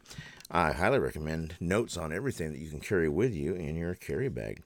I 0.51 0.71
highly 0.73 0.99
recommend 0.99 1.55
notes 1.59 1.97
on 1.97 2.13
everything 2.13 2.51
that 2.51 2.59
you 2.59 2.69
can 2.69 2.79
carry 2.79 3.09
with 3.09 3.33
you 3.33 3.55
in 3.55 3.75
your 3.75 3.95
carry 3.95 4.29
bag. 4.29 4.61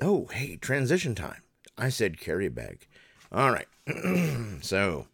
Oh, 0.00 0.26
hey, 0.32 0.56
transition 0.56 1.14
time. 1.14 1.42
I 1.78 1.88
said 1.88 2.20
carry 2.20 2.48
bag. 2.48 2.86
All 3.30 3.50
right. 3.52 3.68
so, 4.62 5.06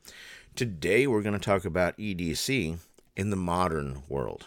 today 0.54 1.06
we're 1.06 1.22
going 1.22 1.38
to 1.38 1.44
talk 1.44 1.64
about 1.64 1.98
EDC 1.98 2.78
in 3.16 3.30
the 3.30 3.36
modern 3.36 4.02
world. 4.08 4.46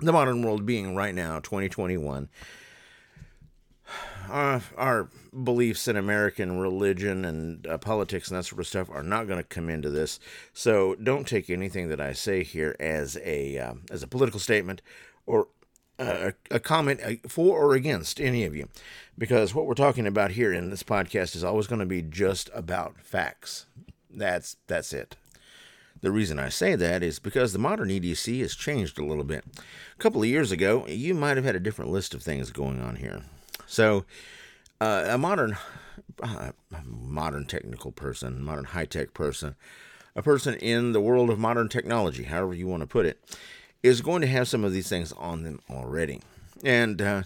The 0.00 0.12
modern 0.12 0.42
world 0.42 0.66
being 0.66 0.96
right 0.96 1.14
now 1.14 1.38
2021. 1.40 2.28
Uh, 4.30 4.60
our 4.76 5.08
beliefs 5.42 5.88
in 5.88 5.96
American 5.96 6.58
religion 6.58 7.24
and 7.24 7.66
uh, 7.66 7.78
politics 7.78 8.28
and 8.28 8.36
that 8.36 8.44
sort 8.44 8.60
of 8.60 8.66
stuff 8.66 8.90
are 8.90 9.02
not 9.02 9.26
going 9.26 9.38
to 9.38 9.42
come 9.42 9.70
into 9.70 9.88
this. 9.88 10.20
So 10.52 10.96
don't 10.96 11.26
take 11.26 11.48
anything 11.48 11.88
that 11.88 11.98
I 11.98 12.12
say 12.12 12.44
here 12.44 12.76
as 12.78 13.16
a 13.24 13.56
uh, 13.56 13.74
as 13.90 14.02
a 14.02 14.06
political 14.06 14.38
statement 14.38 14.82
or 15.24 15.48
a, 15.98 16.32
a 16.50 16.60
comment 16.60 17.00
uh, 17.04 17.28
for 17.28 17.58
or 17.58 17.74
against 17.74 18.20
any 18.20 18.44
of 18.44 18.54
you, 18.54 18.68
because 19.16 19.54
what 19.54 19.66
we're 19.66 19.74
talking 19.74 20.06
about 20.06 20.32
here 20.32 20.52
in 20.52 20.70
this 20.70 20.82
podcast 20.82 21.34
is 21.34 21.44
always 21.44 21.66
going 21.66 21.80
to 21.80 21.86
be 21.86 22.02
just 22.02 22.50
about 22.54 23.00
facts. 23.00 23.66
That's 24.10 24.56
that's 24.66 24.92
it. 24.92 25.16
The 26.00 26.12
reason 26.12 26.38
I 26.38 26.48
say 26.48 26.76
that 26.76 27.02
is 27.02 27.18
because 27.18 27.52
the 27.52 27.58
modern 27.58 27.88
EDC 27.88 28.40
has 28.40 28.54
changed 28.54 28.98
a 28.98 29.04
little 29.04 29.24
bit. 29.24 29.44
A 29.56 29.98
couple 29.98 30.22
of 30.22 30.28
years 30.28 30.52
ago, 30.52 30.86
you 30.86 31.12
might 31.12 31.36
have 31.36 31.44
had 31.44 31.56
a 31.56 31.60
different 31.60 31.90
list 31.90 32.14
of 32.14 32.22
things 32.22 32.50
going 32.50 32.80
on 32.80 32.96
here. 32.96 33.22
So, 33.66 34.04
uh, 34.80 35.06
a 35.08 35.18
modern, 35.18 35.56
uh, 36.22 36.52
modern 36.84 37.46
technical 37.46 37.90
person, 37.90 38.42
modern 38.42 38.66
high 38.66 38.84
tech 38.84 39.12
person, 39.12 39.56
a 40.14 40.22
person 40.22 40.54
in 40.54 40.92
the 40.92 41.00
world 41.00 41.30
of 41.30 41.38
modern 41.38 41.68
technology, 41.68 42.24
however 42.24 42.54
you 42.54 42.68
want 42.68 42.82
to 42.82 42.86
put 42.86 43.04
it, 43.04 43.20
is 43.82 44.00
going 44.00 44.20
to 44.22 44.26
have 44.26 44.48
some 44.48 44.64
of 44.64 44.72
these 44.72 44.88
things 44.88 45.12
on 45.12 45.44
them 45.44 45.60
already. 45.70 46.20
And 46.64 47.00
uh, 47.00 47.22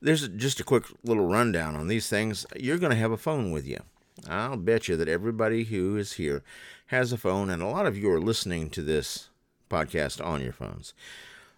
there's 0.00 0.28
just 0.28 0.60
a 0.60 0.64
quick 0.64 0.84
little 1.02 1.26
rundown 1.26 1.76
on 1.76 1.88
these 1.88 2.08
things. 2.08 2.46
You're 2.56 2.78
going 2.78 2.90
to 2.90 2.96
have 2.96 3.12
a 3.12 3.16
phone 3.16 3.50
with 3.50 3.66
you. 3.66 3.80
I'll 4.28 4.56
bet 4.56 4.88
you 4.88 4.96
that 4.96 5.08
everybody 5.08 5.64
who 5.64 5.96
is 5.96 6.14
here 6.14 6.42
has 6.86 7.12
a 7.12 7.16
phone, 7.18 7.50
and 7.50 7.62
a 7.62 7.66
lot 7.66 7.86
of 7.86 7.96
you 7.96 8.10
are 8.10 8.20
listening 8.20 8.70
to 8.70 8.82
this 8.82 9.28
podcast 9.68 10.24
on 10.24 10.42
your 10.42 10.52
phones. 10.52 10.94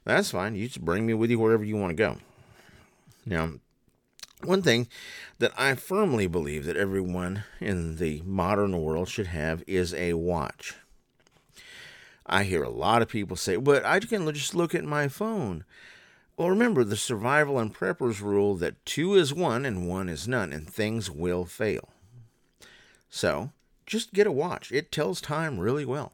That's 0.05 0.31
fine. 0.31 0.55
You 0.55 0.69
just 0.69 0.85
bring 0.85 1.05
me 1.05 1.15
with 1.15 1.31
you 1.31 1.39
wherever 1.39 1.65
you 1.65 1.77
want 1.77 1.91
to 1.91 1.95
go. 1.95 2.17
Now, 3.27 3.55
one 4.45 4.63
thing 4.63 4.89
that 5.39 5.53
I 5.59 5.75
firmly 5.75 6.27
believe 6.27 6.65
that 6.67 6.77
everyone 6.77 7.45
in 7.61 7.97
the 7.97 8.23
modern 8.25 8.81
world 8.81 9.09
should 9.09 9.27
have 9.29 9.65
is 9.67 9.93
a 9.95 10.15
watch. 10.15 10.77
I 12.27 12.45
hear 12.45 12.63
a 12.63 12.69
lot 12.69 13.03
of 13.03 13.09
people 13.09 13.37
say, 13.37 13.57
but 13.57 13.85
I 13.85 14.01
can 14.01 14.33
just 14.35 14.55
look 14.55 14.75
at 14.75 14.85
my 14.85 15.09
phone. 15.09 15.65
Well, 16.37 16.51
remember 16.51 16.85
the 16.85 16.97
survival 16.97 17.59
and 17.59 17.75
preppers 17.75 18.21
rule 18.21 18.57
that 18.57 18.85
two 18.85 19.15
is 19.15 19.33
one 19.33 19.65
and 19.65 19.89
one 19.89 20.09
is 20.09 20.29
none, 20.29 20.53
and 20.53 20.69
things 20.69 21.11
will 21.11 21.47
fail. 21.47 21.89
So, 23.09 23.53
just 23.87 24.13
get 24.13 24.27
a 24.27 24.33
watch. 24.33 24.71
It 24.73 24.93
tells 24.93 25.21
time 25.21 25.59
really 25.59 25.85
well. 25.85 26.13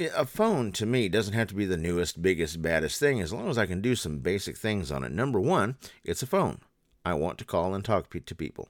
A 0.00 0.24
phone, 0.24 0.72
to 0.72 0.86
me, 0.86 1.08
doesn't 1.08 1.34
have 1.34 1.48
to 1.48 1.54
be 1.54 1.66
the 1.66 1.76
newest, 1.76 2.22
biggest, 2.22 2.62
baddest 2.62 2.98
thing 2.98 3.20
as 3.20 3.32
long 3.32 3.48
as 3.50 3.58
I 3.58 3.66
can 3.66 3.80
do 3.80 3.94
some 3.94 4.18
basic 4.18 4.56
things 4.56 4.90
on 4.90 5.04
it. 5.04 5.12
Number 5.12 5.40
one, 5.40 5.76
it's 6.04 6.22
a 6.22 6.26
phone. 6.26 6.60
I 7.04 7.14
want 7.14 7.38
to 7.38 7.44
call 7.44 7.74
and 7.74 7.84
talk 7.84 8.10
to 8.10 8.34
people. 8.34 8.68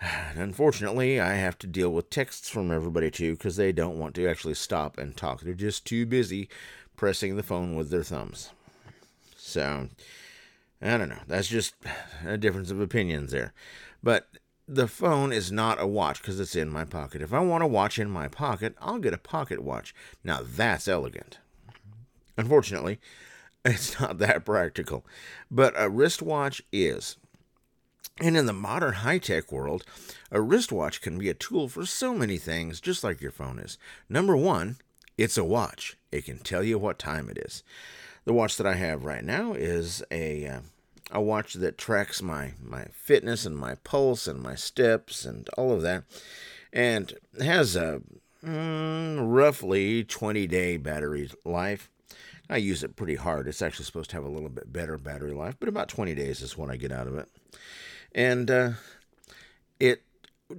Unfortunately, 0.34 1.20
I 1.20 1.34
have 1.34 1.58
to 1.58 1.66
deal 1.66 1.90
with 1.90 2.10
texts 2.10 2.48
from 2.48 2.70
everybody 2.70 3.10
too 3.10 3.32
because 3.32 3.56
they 3.56 3.72
don't 3.72 3.98
want 3.98 4.14
to 4.16 4.28
actually 4.28 4.54
stop 4.54 4.98
and 4.98 5.16
talk. 5.16 5.40
They're 5.40 5.54
just 5.54 5.84
too 5.84 6.06
busy 6.06 6.48
pressing 6.96 7.36
the 7.36 7.42
phone 7.42 7.74
with 7.74 7.90
their 7.90 8.02
thumbs. 8.02 8.50
So, 9.36 9.88
I 10.80 10.96
don't 10.96 11.08
know. 11.08 11.22
That's 11.26 11.48
just 11.48 11.74
a 12.26 12.36
difference 12.36 12.70
of 12.70 12.80
opinions 12.80 13.32
there. 13.32 13.52
But 14.02 14.28
the 14.66 14.86
phone 14.86 15.32
is 15.32 15.50
not 15.50 15.80
a 15.80 15.86
watch 15.86 16.20
because 16.20 16.38
it's 16.38 16.54
in 16.54 16.68
my 16.68 16.84
pocket. 16.84 17.22
If 17.22 17.32
I 17.32 17.40
want 17.40 17.64
a 17.64 17.68
watch 17.68 17.98
in 17.98 18.10
my 18.10 18.28
pocket, 18.28 18.74
I'll 18.80 18.98
get 18.98 19.14
a 19.14 19.18
pocket 19.18 19.62
watch. 19.62 19.94
Now, 20.22 20.40
that's 20.44 20.86
elegant. 20.86 21.38
Unfortunately, 22.36 23.00
it's 23.64 23.98
not 23.98 24.18
that 24.18 24.44
practical. 24.44 25.04
But 25.50 25.74
a 25.76 25.88
wristwatch 25.88 26.62
is. 26.70 27.16
And 28.20 28.36
in 28.36 28.46
the 28.46 28.52
modern 28.52 28.94
high 28.94 29.18
tech 29.18 29.52
world, 29.52 29.84
a 30.30 30.40
wristwatch 30.40 31.00
can 31.00 31.18
be 31.18 31.28
a 31.28 31.34
tool 31.34 31.68
for 31.68 31.86
so 31.86 32.14
many 32.14 32.36
things, 32.36 32.80
just 32.80 33.04
like 33.04 33.20
your 33.20 33.30
phone 33.30 33.58
is. 33.58 33.78
Number 34.08 34.36
one, 34.36 34.76
it's 35.16 35.38
a 35.38 35.44
watch, 35.44 35.96
it 36.10 36.24
can 36.24 36.38
tell 36.38 36.64
you 36.64 36.78
what 36.78 36.98
time 36.98 37.28
it 37.28 37.38
is. 37.38 37.62
The 38.24 38.32
watch 38.32 38.56
that 38.56 38.66
I 38.66 38.74
have 38.74 39.04
right 39.04 39.24
now 39.24 39.52
is 39.52 40.02
a. 40.10 40.46
Uh, 40.46 40.60
a 41.10 41.22
watch 41.22 41.54
that 41.54 41.78
tracks 41.78 42.20
my, 42.20 42.52
my 42.62 42.84
fitness 42.92 43.46
and 43.46 43.56
my 43.56 43.76
pulse 43.76 44.26
and 44.26 44.42
my 44.42 44.54
steps 44.54 45.24
and 45.24 45.48
all 45.56 45.72
of 45.72 45.80
that, 45.80 46.04
and 46.70 47.14
has 47.40 47.76
a 47.76 48.02
mm, 48.44 49.18
roughly 49.18 50.04
20 50.04 50.46
day 50.46 50.76
battery 50.76 51.30
life. 51.46 51.88
I 52.50 52.58
use 52.58 52.84
it 52.84 52.94
pretty 52.94 53.14
hard. 53.14 53.48
It's 53.48 53.62
actually 53.62 53.86
supposed 53.86 54.10
to 54.10 54.16
have 54.16 54.24
a 54.26 54.28
little 54.28 54.50
bit 54.50 54.70
better 54.70 54.98
battery 54.98 55.32
life, 55.32 55.56
but 55.58 55.70
about 55.70 55.88
20 55.88 56.14
days 56.14 56.42
is 56.42 56.58
what 56.58 56.68
I 56.68 56.76
get 56.76 56.92
out 56.92 57.06
of 57.06 57.16
it 57.16 57.30
and 58.14 58.50
uh, 58.50 58.70
it 59.78 60.02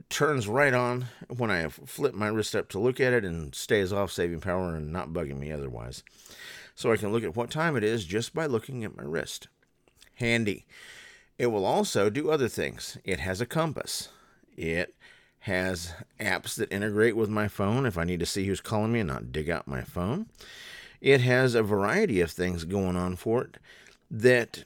turns 0.10 0.48
right 0.48 0.74
on 0.74 1.08
when 1.28 1.52
I 1.52 1.68
flip 1.68 2.14
my 2.14 2.28
wrist 2.28 2.56
up 2.56 2.70
to 2.70 2.80
look 2.80 3.00
at 3.00 3.14
it 3.14 3.26
and 3.26 3.54
stays 3.56 3.92
off, 3.92 4.12
saving 4.12 4.42
power 4.42 4.76
and 4.76 4.92
not 4.92 5.10
bugging 5.10 5.40
me 5.40 5.52
otherwise. 5.52 6.04
So 6.76 6.92
I 6.92 6.98
can 6.98 7.12
look 7.12 7.24
at 7.24 7.36
what 7.36 7.50
time 7.50 7.76
it 7.76 7.84
is 7.84 8.06
just 8.06 8.34
by 8.34 8.46
looking 8.46 8.84
at 8.84 8.96
my 8.96 9.04
wrist. 9.04 9.48
Handy. 10.16 10.66
It 11.38 11.48
will 11.48 11.66
also 11.66 12.10
do 12.10 12.30
other 12.30 12.50
things. 12.50 12.98
It 13.06 13.22
has 13.22 13.40
a 13.40 13.46
compass. 13.46 14.10
It 14.58 14.94
has 15.40 15.94
apps 16.20 16.56
that 16.56 16.72
integrate 16.72 17.16
with 17.16 17.30
my 17.30 17.48
phone 17.48 17.86
if 17.86 17.98
I 17.98 18.04
need 18.04 18.20
to 18.20 18.26
see 18.26 18.46
who's 18.46 18.60
calling 18.60 18.92
me 18.92 19.00
and 19.00 19.08
not 19.08 19.32
dig 19.32 19.50
out 19.50 19.68
my 19.68 19.82
phone. 19.82 20.28
It 21.00 21.22
has 21.22 21.56
a 21.56 21.64
variety 21.64 22.20
of 22.20 22.30
things 22.30 22.66
going 22.66 22.98
on 22.98 23.16
for 23.16 23.44
it 23.44 23.58
that 24.12 24.66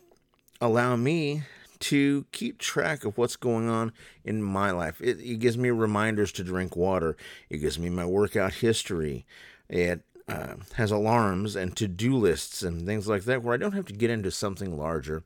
allow 0.59 0.95
me 0.95 1.43
to 1.83 2.25
keep 2.31 2.59
track 2.59 3.03
of 3.03 3.17
what's 3.17 3.35
going 3.35 3.67
on 3.69 3.91
in 4.23 4.41
my 4.41 4.71
life. 4.71 5.01
It, 5.01 5.19
it 5.19 5.39
gives 5.39 5.57
me 5.57 5.69
reminders 5.69 6.31
to 6.33 6.43
drink 6.43 6.75
water. 6.75 7.17
It 7.49 7.57
gives 7.57 7.77
me 7.77 7.89
my 7.89 8.05
workout 8.05 8.53
history. 8.55 9.25
It 9.67 10.01
uh, 10.29 10.55
has 10.75 10.91
alarms 10.91 11.55
and 11.57 11.75
to 11.75 11.87
do 11.87 12.15
lists 12.15 12.63
and 12.63 12.85
things 12.85 13.07
like 13.07 13.25
that 13.25 13.43
where 13.43 13.53
I 13.53 13.57
don't 13.57 13.73
have 13.73 13.87
to 13.87 13.93
get 13.93 14.09
into 14.09 14.31
something 14.31 14.77
larger 14.77 15.23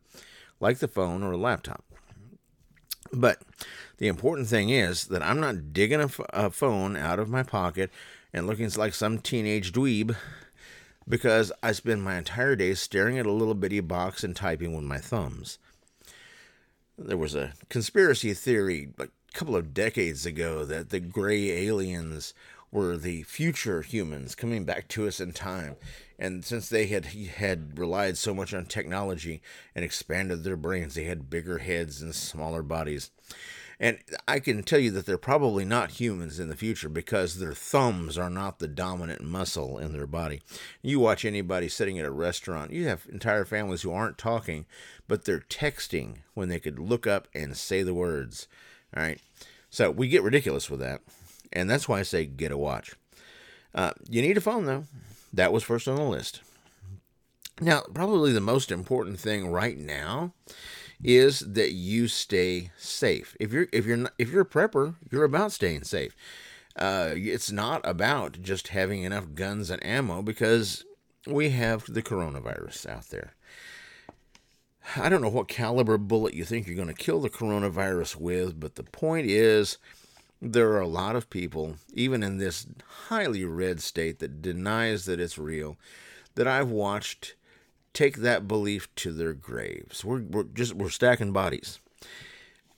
like 0.60 0.80
the 0.80 0.88
phone 0.88 1.22
or 1.22 1.34
a 1.34 1.38
laptop. 1.38 1.84
But 3.14 3.44
the 4.00 4.08
important 4.08 4.48
thing 4.48 4.70
is 4.70 5.06
that 5.06 5.22
I'm 5.22 5.40
not 5.40 5.74
digging 5.74 6.02
a, 6.02 6.06
f- 6.06 6.20
a 6.32 6.50
phone 6.50 6.96
out 6.96 7.20
of 7.20 7.30
my 7.30 7.44
pocket 7.44 7.92
and 8.34 8.48
looking 8.48 8.70
like 8.72 8.96
some 8.96 9.20
teenage 9.20 9.72
dweeb 9.72 10.16
because 11.08 11.52
I 11.62 11.72
spend 11.72 12.04
my 12.04 12.18
entire 12.18 12.56
day 12.56 12.74
staring 12.74 13.20
at 13.20 13.28
a 13.28 13.32
little 13.32 13.54
bitty 13.54 13.80
box 13.82 14.24
and 14.24 14.36
typing 14.36 14.76
with 14.76 14.84
my 14.84 14.98
thumbs. 14.98 15.60
There 17.00 17.18
was 17.18 17.36
a 17.36 17.54
conspiracy 17.70 18.34
theory 18.34 18.90
a 18.98 19.08
couple 19.32 19.56
of 19.56 19.74
decades 19.74 20.26
ago 20.26 20.66
that 20.66 20.90
the 20.90 21.00
gray 21.00 21.52
aliens 21.68 22.34
were 22.72 22.98
the 22.98 23.22
future 23.24 23.84
humans 23.84 24.34
coming 24.34 24.66
back 24.66 24.88
to 24.90 25.08
us 25.08 25.20
in 25.20 25.32
time. 25.32 25.76
And 26.18 26.44
since 26.44 26.70
they 26.70 26.88
had 26.88 27.06
had 27.06 27.78
relied 27.78 28.18
so 28.18 28.34
much 28.34 28.52
on 28.52 28.66
technology 28.66 29.44
and 29.76 29.86
expanded 29.86 30.44
their 30.44 30.58
brains, 30.58 30.96
they 30.96 31.04
had 31.04 31.30
bigger 31.30 31.60
heads 31.60 32.02
and 32.02 32.16
smaller 32.16 32.64
bodies. 32.64 33.12
And 33.80 34.00
I 34.28 34.40
can 34.40 34.64
tell 34.64 34.80
you 34.80 34.90
that 34.92 35.06
they're 35.06 35.20
probably 35.20 35.64
not 35.64 35.92
humans 35.92 36.40
in 36.40 36.50
the 36.50 36.56
future 36.56 36.90
because 36.90 37.38
their 37.38 37.54
thumbs 37.54 38.18
are 38.18 38.30
not 38.30 38.58
the 38.58 38.68
dominant 38.68 39.22
muscle 39.22 39.78
in 39.78 39.94
their 39.94 40.08
body. 40.08 40.42
You 40.82 41.00
watch 41.00 41.24
anybody 41.24 41.70
sitting 41.70 42.00
at 42.00 42.06
a 42.06 42.12
restaurant, 42.12 42.72
you 42.72 42.88
have 42.88 43.06
entire 43.12 43.46
families 43.46 43.84
who 43.84 43.92
aren't 43.92 44.18
talking, 44.18 44.66
but 45.08 45.26
they're 45.26 45.42
texting 45.42 46.18
when 46.34 46.50
they 46.50 46.60
could 46.60 46.80
look 46.80 47.06
up 47.06 47.28
and 47.36 47.56
say 47.56 47.84
the 47.84 47.94
words. 47.94 48.48
All 48.96 49.04
right. 49.04 49.22
So 49.70 49.92
we 49.92 50.08
get 50.08 50.24
ridiculous 50.24 50.70
with 50.70 50.80
that. 50.80 51.02
And 51.54 51.70
that's 51.70 51.88
why 51.88 52.00
I 52.00 52.04
say 52.04 52.26
get 52.26 52.52
a 52.52 52.58
watch. 52.58 52.96
Uh, 53.76 53.92
you 54.10 54.24
need 54.24 54.38
a 54.38 54.42
phone, 54.42 54.66
though. 54.66 54.86
That 55.32 55.54
was 55.54 55.64
first 55.64 55.88
on 55.88 55.98
the 55.98 56.04
list. 56.04 56.42
Now, 57.62 57.84
probably 57.94 58.34
the 58.34 58.42
most 58.42 58.72
important 58.72 59.20
thing 59.20 59.52
right 59.52 59.78
now 59.78 60.34
is 61.04 61.40
that 61.40 61.74
you 61.74 62.08
stay 62.08 62.72
safe. 62.78 63.36
If 63.40 63.52
you're 63.54 63.68
if 63.72 63.86
you're 63.86 63.98
not, 63.98 64.14
if 64.18 64.30
you're 64.30 64.42
a 64.42 64.46
prepper, 64.46 64.96
you're 65.12 65.24
about 65.24 65.52
staying 65.52 65.84
safe. 65.84 66.16
Uh, 66.76 67.12
it's 67.16 67.52
not 67.52 67.82
about 67.84 68.42
just 68.42 68.70
having 68.70 69.04
enough 69.04 69.34
guns 69.34 69.70
and 69.70 69.84
ammo 69.86 70.22
because 70.22 70.86
we 71.26 71.50
have 71.50 71.86
the 71.92 72.04
coronavirus 72.04 72.88
out 72.88 73.10
there. 73.10 73.34
I 74.96 75.10
don't 75.10 75.22
know 75.22 75.30
what 75.30 75.48
caliber 75.48 75.98
bullet 75.98 76.34
you 76.34 76.46
think 76.46 76.66
you're 76.66 76.76
going 76.76 76.88
to 76.88 76.94
kill 76.94 77.20
the 77.20 77.30
coronavirus 77.30 78.16
with, 78.16 78.60
but 78.60 78.76
the 78.76 78.84
point 78.84 79.28
is 79.28 79.78
there 80.42 80.70
are 80.72 80.80
a 80.80 80.88
lot 80.88 81.16
of 81.16 81.30
people, 81.30 81.76
even 81.94 82.24
in 82.24 82.38
this 82.38 82.68
highly 83.08 83.44
red 83.44 83.82
state 83.82 84.20
that 84.20 84.42
denies 84.42 85.06
that 85.06 85.20
it's 85.20 85.38
real, 85.38 85.78
that 86.36 86.48
I've 86.48 86.70
watched 86.70 87.36
take 87.98 88.18
that 88.18 88.48
belief 88.48 88.94
to 88.94 89.12
their 89.12 89.34
graves. 89.34 90.06
We're, 90.06 90.22
we're 90.22 90.44
just 90.44 90.76
we're 90.76 90.90
stacking 90.90 91.32
bodies. 91.32 91.80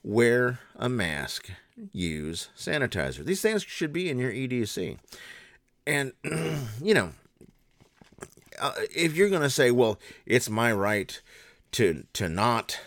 Wear 0.02 0.60
a 0.78 0.88
mask. 0.88 1.50
Use 1.92 2.50
sanitizer. 2.58 3.26
These 3.26 3.42
things 3.42 3.64
should 3.64 3.92
be 3.92 4.10
in 4.10 4.18
your 4.18 4.32
EDC. 4.32 4.98
And 5.86 6.14
you 6.82 6.94
know, 6.94 7.12
uh, 8.62 8.72
if 8.96 9.14
you're 9.16 9.30
going 9.30 9.42
to 9.42 9.50
say, 9.50 9.72
"Well, 9.72 10.00
it's 10.26 10.50
my 10.50 10.72
right 10.72 11.22
to 11.74 12.06
to 12.14 12.30
not 12.30 12.80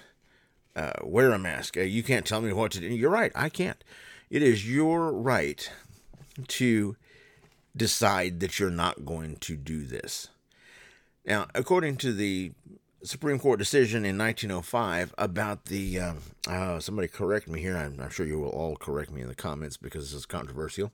uh, 0.74 0.92
wear 1.02 1.32
a 1.32 1.38
mask," 1.38 1.76
uh, 1.76 1.82
you 1.82 2.02
can't 2.02 2.24
tell 2.24 2.40
me 2.40 2.52
what 2.54 2.72
to 2.72 2.80
do. 2.80 2.86
You're 2.86 3.10
right. 3.10 3.32
I 3.34 3.50
can't. 3.50 3.84
It 4.30 4.42
is 4.42 4.68
your 4.70 5.12
right 5.12 5.70
to 6.48 6.96
decide 7.76 8.40
that 8.40 8.58
you're 8.58 8.70
not 8.70 9.04
going 9.04 9.36
to 9.36 9.54
do 9.56 9.84
this. 9.84 10.28
Now, 11.24 11.46
according 11.54 11.96
to 11.98 12.12
the 12.12 12.52
Supreme 13.04 13.38
Court 13.38 13.58
decision 13.58 14.04
in 14.04 14.16
1905 14.18 15.14
about 15.18 15.66
the, 15.66 15.98
um, 15.98 16.18
uh, 16.48 16.80
somebody 16.80 17.08
correct 17.08 17.48
me 17.48 17.60
here. 17.60 17.76
I'm, 17.76 17.98
I'm, 18.00 18.10
sure 18.10 18.26
you 18.26 18.38
will 18.38 18.50
all 18.50 18.76
correct 18.76 19.10
me 19.10 19.22
in 19.22 19.28
the 19.28 19.34
comments 19.34 19.76
because 19.76 20.10
this 20.10 20.18
is 20.18 20.26
controversial. 20.26 20.92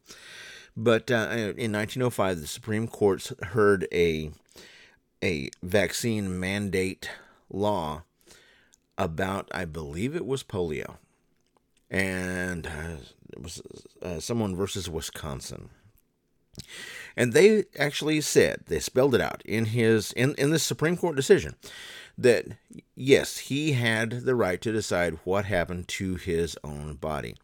But 0.76 1.10
uh, 1.10 1.52
in 1.56 1.72
1905, 1.72 2.40
the 2.40 2.46
Supreme 2.46 2.88
Court 2.88 3.30
heard 3.42 3.86
a 3.92 4.30
a 5.22 5.50
vaccine 5.62 6.38
mandate 6.38 7.10
law 7.50 8.04
about, 8.96 9.48
I 9.52 9.64
believe 9.64 10.14
it 10.14 10.26
was 10.26 10.44
polio, 10.44 10.96
and 11.90 12.66
uh, 12.66 12.96
it 13.32 13.42
was 13.42 13.62
uh, 14.02 14.20
someone 14.20 14.54
versus 14.54 14.88
Wisconsin. 14.88 15.70
And 17.18 17.32
they 17.32 17.64
actually 17.76 18.20
said, 18.20 18.60
they 18.68 18.78
spelled 18.78 19.12
it 19.12 19.20
out 19.20 19.42
in 19.44 19.64
his 19.64 20.12
in, 20.12 20.36
in 20.38 20.50
this 20.50 20.62
Supreme 20.62 20.96
Court 20.96 21.16
decision 21.16 21.56
that 22.16 22.46
yes, 22.94 23.38
he 23.38 23.72
had 23.72 24.10
the 24.10 24.36
right 24.36 24.60
to 24.60 24.70
decide 24.70 25.18
what 25.24 25.44
happened 25.44 25.88
to 25.88 26.14
his 26.14 26.56
own 26.62 26.94
body. 26.94 27.34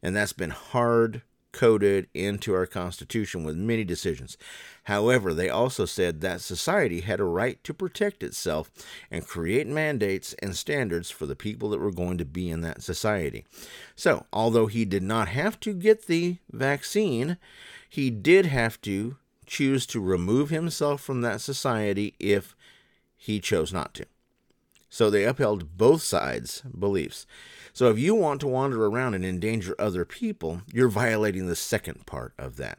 And 0.00 0.14
that's 0.14 0.32
been 0.32 0.50
hard 0.50 1.22
coded 1.50 2.06
into 2.14 2.54
our 2.54 2.66
Constitution 2.66 3.42
with 3.42 3.56
many 3.56 3.82
decisions. 3.82 4.36
However, 4.84 5.34
they 5.34 5.48
also 5.48 5.84
said 5.84 6.20
that 6.20 6.40
society 6.40 7.00
had 7.00 7.18
a 7.18 7.24
right 7.24 7.62
to 7.64 7.74
protect 7.74 8.22
itself 8.22 8.70
and 9.10 9.26
create 9.26 9.66
mandates 9.66 10.34
and 10.34 10.56
standards 10.56 11.10
for 11.10 11.26
the 11.26 11.36
people 11.36 11.70
that 11.70 11.80
were 11.80 11.92
going 11.92 12.18
to 12.18 12.24
be 12.24 12.50
in 12.50 12.60
that 12.60 12.82
society. 12.82 13.44
So, 13.96 14.26
although 14.32 14.66
he 14.66 14.84
did 14.84 15.02
not 15.02 15.26
have 15.28 15.58
to 15.60 15.72
get 15.74 16.06
the 16.06 16.38
vaccine, 16.52 17.36
he 17.88 18.10
did 18.10 18.46
have 18.46 18.80
to 18.82 19.16
choose 19.46 19.86
to 19.86 20.00
remove 20.00 20.50
himself 20.50 21.00
from 21.00 21.20
that 21.20 21.40
society 21.40 22.14
if 22.18 22.54
he 23.16 23.40
chose 23.40 23.72
not 23.72 23.94
to. 23.94 24.06
So 24.90 25.10
they 25.10 25.24
upheld 25.24 25.76
both 25.76 26.02
sides' 26.02 26.62
beliefs. 26.78 27.26
So 27.72 27.90
if 27.90 27.98
you 27.98 28.14
want 28.14 28.40
to 28.42 28.46
wander 28.46 28.86
around 28.86 29.14
and 29.14 29.24
endanger 29.24 29.74
other 29.78 30.04
people, 30.04 30.62
you're 30.72 30.88
violating 30.88 31.46
the 31.46 31.56
second 31.56 32.06
part 32.06 32.32
of 32.38 32.56
that. 32.56 32.78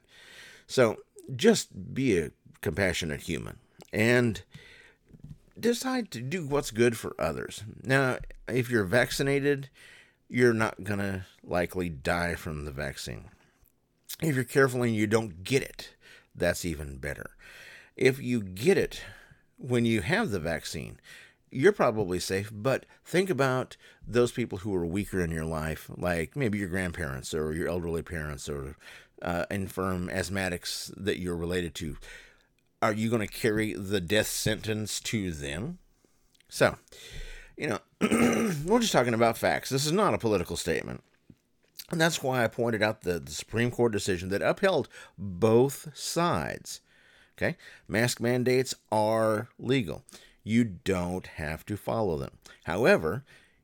So 0.68 0.98
just 1.36 1.94
be 1.94 2.18
a 2.18 2.32
compassionate 2.62 3.22
human 3.22 3.58
and 3.92 4.42
decide 5.60 6.12
to 6.12 6.22
do 6.22 6.48
what's 6.48 6.72
good 6.72 6.98
for 6.98 7.16
others. 7.20 7.64
Now, 7.84 8.20
if 8.48 8.70
you're 8.70 8.86
vaccinated, 8.86 9.70
you're 10.30 10.54
not 10.54 10.84
going 10.84 11.00
to 11.00 11.26
likely 11.44 11.90
die 11.90 12.36
from 12.36 12.66
the 12.66 12.72
vaccine. 12.72 13.26
If 14.22 14.36
you're 14.36 14.44
careful 14.44 14.84
and 14.84 14.96
you 14.96 15.08
don't 15.08 15.44
get 15.44 15.62
it, 15.62 15.95
that's 16.36 16.66
even 16.66 16.98
better. 16.98 17.32
If 17.96 18.20
you 18.20 18.42
get 18.42 18.78
it 18.78 19.02
when 19.58 19.86
you 19.86 20.02
have 20.02 20.32
the 20.32 20.40
vaccine, 20.40 21.00
you're 21.52 21.72
probably 21.72 22.20
safe, 22.20 22.52
but 22.54 22.86
think 23.06 23.30
about 23.30 23.78
those 24.06 24.32
people 24.32 24.60
who 24.60 24.76
are 24.76 24.86
weaker 24.86 25.22
in 25.22 25.32
your 25.32 25.46
life, 25.46 25.90
like 25.96 26.36
maybe 26.36 26.58
your 26.58 26.68
grandparents 26.68 27.34
or 27.34 27.54
your 27.54 27.70
elderly 27.70 28.02
parents 28.02 28.50
or 28.50 28.76
uh, 29.22 29.46
infirm 29.50 30.10
asthmatics 30.10 30.92
that 30.98 31.20
you're 31.20 31.38
related 31.38 31.74
to. 31.76 31.98
Are 32.82 32.94
you 32.94 33.10
going 33.10 33.26
to 33.26 33.34
carry 33.34 33.74
the 33.74 34.02
death 34.02 34.28
sentence 34.28 35.00
to 35.02 35.32
them? 35.32 35.80
So, 36.50 36.76
you 37.58 37.68
know, 37.68 37.80
we're 38.66 38.80
just 38.80 38.92
talking 38.92 39.14
about 39.14 39.38
facts. 39.38 39.70
This 39.70 39.86
is 39.86 39.92
not 39.92 40.14
a 40.14 40.20
political 40.20 40.58
statement. 40.58 41.04
And 41.92 42.02
that's 42.02 42.24
why 42.24 42.44
I 42.44 42.48
pointed 42.48 42.82
out 42.82 43.02
the, 43.02 43.20
the 43.20 43.32
Supreme 43.32 43.72
Court 43.72 43.92
decision 43.92 44.30
that 44.30 44.42
upheld 44.42 44.90
both 45.18 45.96
sides. 45.96 46.82
Okay? 47.38 47.58
Mask 47.88 48.20
mandates 48.20 48.74
are 48.92 49.50
legal. 49.60 50.04
You 50.44 50.64
don't 50.64 51.28
have 51.28 51.66
to 51.68 51.78
follow 51.78 52.18
them. 52.18 52.38
However, 52.64 53.24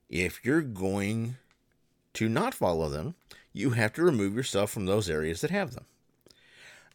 if 0.09 0.43
you're 0.43 0.61
going 0.61 1.37
to 2.13 2.27
not 2.27 2.53
follow 2.53 2.89
them, 2.89 3.15
you 3.53 3.71
have 3.71 3.93
to 3.93 4.03
remove 4.03 4.35
yourself 4.35 4.71
from 4.71 4.85
those 4.85 5.09
areas 5.09 5.41
that 5.41 5.51
have 5.51 5.73
them. 5.73 5.85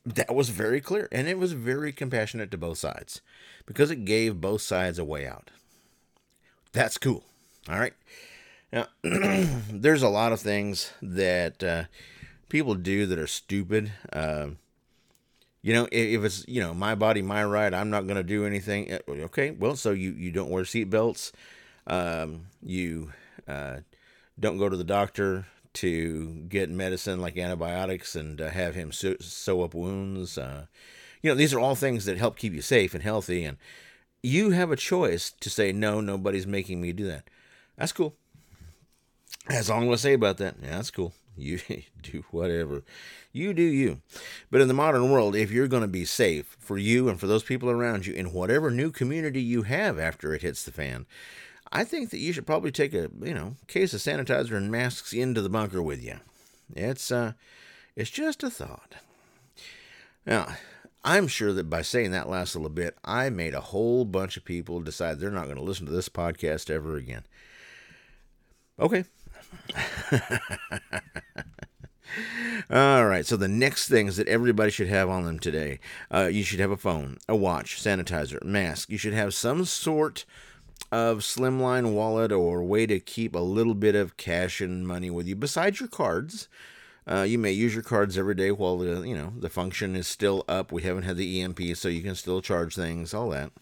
That 0.05 0.35
was 0.35 0.51
very 0.51 0.81
clear, 0.81 1.09
and 1.11 1.27
it 1.27 1.39
was 1.39 1.53
very 1.53 1.93
compassionate 1.93 2.51
to 2.53 2.59
both 2.59 2.79
sides 2.79 3.21
because 3.67 3.91
it 3.91 4.05
gave 4.05 4.41
both 4.41 4.63
sides 4.63 4.99
a 4.99 5.05
way 5.05 5.27
out. 5.27 5.51
That's 6.73 6.99
cool. 6.99 7.25
All 7.69 7.79
right. 7.79 7.95
Now, 8.73 8.87
there's 9.03 10.03
a 10.03 10.09
lot 10.09 10.33
of 10.33 10.41
things 10.41 10.93
that 11.01 11.63
uh, 11.63 11.85
people 12.49 12.75
do 12.75 13.07
that 13.07 13.19
are 13.19 13.27
stupid. 13.27 13.93
Uh, 14.13 14.49
you 15.63 15.73
know, 15.73 15.89
if 15.91 16.25
it's 16.25 16.45
you 16.47 16.61
know 16.61 16.75
my 16.75 16.95
body, 16.95 17.23
my 17.23 17.45
right, 17.45 17.73
I'm 17.73 17.91
not 17.91 18.07
going 18.07 18.17
to 18.17 18.23
do 18.23 18.45
anything. 18.47 18.93
Uh, 18.93 18.99
okay, 19.09 19.51
well, 19.51 19.77
so 19.77 19.91
you 19.91 20.13
you 20.13 20.31
don't 20.31 20.51
wear 20.51 20.65
seatbelts, 20.65 21.33
um, 21.87 22.47
you 22.63 23.13
uh, 23.49 23.79
don't 24.39 24.59
go 24.59 24.69
to 24.69 24.77
the 24.77 24.85
doctor 24.85 25.47
to 25.75 26.45
get 26.49 26.71
medicine 26.71 27.21
like 27.21 27.37
antibiotics 27.37 28.17
and 28.17 28.41
uh, 28.41 28.49
have 28.49 28.75
him 28.75 28.93
sew, 28.93 29.15
sew 29.21 29.63
up 29.63 29.75
wounds. 29.75 30.39
Uh, 30.39 30.67
you 31.23 31.31
know, 31.31 31.35
these 31.35 31.53
are 31.53 31.61
all 31.61 31.75
things 31.75 32.07
that 32.07 32.17
help 32.17 32.39
keep 32.39 32.55
you 32.55 32.63
safe 32.63 32.95
and 32.95 33.03
healthy. 33.03 33.45
And 33.45 33.59
you 34.23 34.51
have 34.51 34.71
a 34.71 34.77
choice 34.77 35.31
to 35.41 35.51
say, 35.51 35.73
no, 35.73 36.01
nobody's 36.01 36.47
making 36.47 36.81
me 36.81 36.93
do 36.93 37.07
that. 37.09 37.29
That's 37.77 37.93
cool. 37.93 38.15
That's 39.49 39.71
all 39.71 39.79
I'm 39.79 39.85
going 39.85 39.97
to 39.97 40.03
say 40.03 40.13
about 40.13 40.39
that. 40.39 40.57
Yeah, 40.63 40.77
that's 40.77 40.91
cool. 40.91 41.13
You 41.37 41.61
do 42.03 42.25
whatever. 42.31 42.83
You 43.33 43.53
do 43.55 43.63
you. 43.63 44.01
But 44.51 44.61
in 44.61 44.69
the 44.69 44.75
modern 44.75 45.11
world, 45.11 45.37
if 45.37 45.51
you're 45.51 45.69
going 45.69 45.83
to 45.83 45.89
be 45.89 46.05
safe 46.05 46.57
for 46.59 46.79
you 46.79 47.09
and 47.09 47.21
for 47.21 47.27
those 47.27 47.43
people 47.43 47.71
around 47.71 48.07
you 48.07 48.15
in 48.15 48.33
whatever 48.33 48.71
new 48.71 48.91
community 48.91 49.43
you 49.43 49.63
have 49.63 49.99
after 49.99 50.35
it 50.35 50.43
hits 50.43 50.65
the 50.65 50.73
fan, 50.73 51.07
I 51.71 51.85
think 51.85 52.11
that 52.11 52.19
you 52.19 52.33
should 52.33 52.47
probably 52.47 52.71
take 52.71 52.95
a 52.95 53.11
you 53.23 53.35
know 53.35 53.57
case 53.67 53.93
of 53.93 54.01
sanitizer 54.01 54.57
and 54.57 54.71
masks 54.71 55.13
into 55.13 55.43
the 55.43 55.49
bunker 55.49 55.83
with 55.83 56.03
you. 56.03 56.19
It's 56.75 57.11
uh, 57.11 57.33
it's 57.95 58.11
just 58.11 58.43
a 58.43 58.51
thought. 58.51 58.95
Now, 60.25 60.57
I'm 61.05 61.29
sure 61.29 61.53
that 61.53 61.71
by 61.71 61.83
saying 61.83 62.11
that 62.13 62.29
last 62.29 62.57
little 62.57 62.69
bit, 62.69 62.97
I 63.05 63.31
made 63.31 63.55
a 63.55 63.61
whole 63.61 64.05
bunch 64.05 64.37
of 64.37 64.45
people 64.45 64.81
decide 64.81 65.21
they're 65.21 65.31
not 65.31 65.45
going 65.45 65.57
to 65.57 65.63
listen 65.63 65.87
to 65.87 65.93
this 65.93 66.09
podcast 66.09 66.69
ever 66.69 66.97
again. 66.97 67.25
Okay. 68.79 69.05
All 72.71 73.07
right. 73.07 73.27
So 73.27 73.37
the 73.37 73.49
next 73.49 73.89
things 73.89 74.17
that 74.17 74.29
everybody 74.29 74.71
should 74.71 74.89
have 74.89 75.09
on 75.09 75.25
them 75.25 75.39
today, 75.39 75.79
uh, 76.11 76.29
you 76.33 76.43
should 76.43 76.61
have 76.61 76.71
a 76.71 76.77
phone, 76.77 77.19
a 77.29 77.37
watch, 77.37 77.83
sanitizer, 77.83 78.43
mask. 78.43 78.91
You 78.91 78.99
should 78.99 79.13
have 79.13 79.35
some 79.35 79.65
sort 79.65 80.25
of 80.93 81.19
slimline 81.19 81.93
wallet 81.93 82.33
or 82.33 82.63
way 82.63 82.87
to 82.87 83.01
keep 83.01 83.35
a 83.35 83.41
little 83.41 83.75
bit 83.75 83.95
of 83.95 84.17
cash 84.17 84.61
and 84.61 84.87
money 84.87 85.11
with 85.11 85.27
you 85.27 85.37
besides 85.37 85.81
your 85.81 85.89
cards. 85.89 86.49
Uh, 87.09 87.23
you 87.23 87.39
may 87.39 87.53
use 87.53 87.75
your 87.75 87.85
cards 87.85 88.19
every 88.19 88.35
day 88.35 88.51
while 88.51 88.79
the 88.79 89.03
you 89.03 89.17
know 89.17 89.33
the 89.39 89.49
function 89.49 89.95
is 89.95 90.09
still 90.09 90.45
up. 90.49 90.73
We 90.73 90.83
haven't 90.83 91.05
had 91.05 91.17
the 91.17 91.41
EMP, 91.41 91.77
so 91.77 91.89
you 91.89 92.03
can 92.03 92.17
still 92.17 92.43
charge 92.43 92.75
things, 92.75 93.15
all 93.15 93.31
that. 93.31 93.53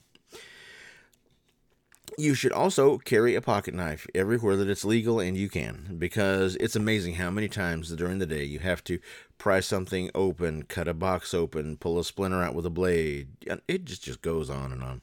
You 2.16 2.34
should 2.34 2.52
also 2.52 2.98
carry 2.98 3.34
a 3.34 3.40
pocket 3.40 3.74
knife 3.74 4.06
everywhere 4.14 4.56
that 4.56 4.68
it's 4.68 4.84
legal 4.84 5.18
and 5.18 5.36
you 5.36 5.48
can, 5.48 5.96
because 5.98 6.54
it's 6.56 6.76
amazing 6.76 7.14
how 7.14 7.30
many 7.30 7.48
times 7.48 7.90
during 7.90 8.18
the 8.18 8.26
day 8.26 8.44
you 8.44 8.60
have 8.60 8.84
to 8.84 9.00
pry 9.36 9.60
something 9.60 10.10
open, 10.14 10.62
cut 10.62 10.86
a 10.86 10.94
box 10.94 11.34
open, 11.34 11.76
pull 11.76 11.98
a 11.98 12.04
splinter 12.04 12.42
out 12.42 12.54
with 12.54 12.66
a 12.66 12.70
blade. 12.70 13.28
It 13.66 13.84
just 13.84 14.04
just 14.04 14.22
goes 14.22 14.48
on 14.48 14.72
and 14.72 14.82
on. 14.82 15.00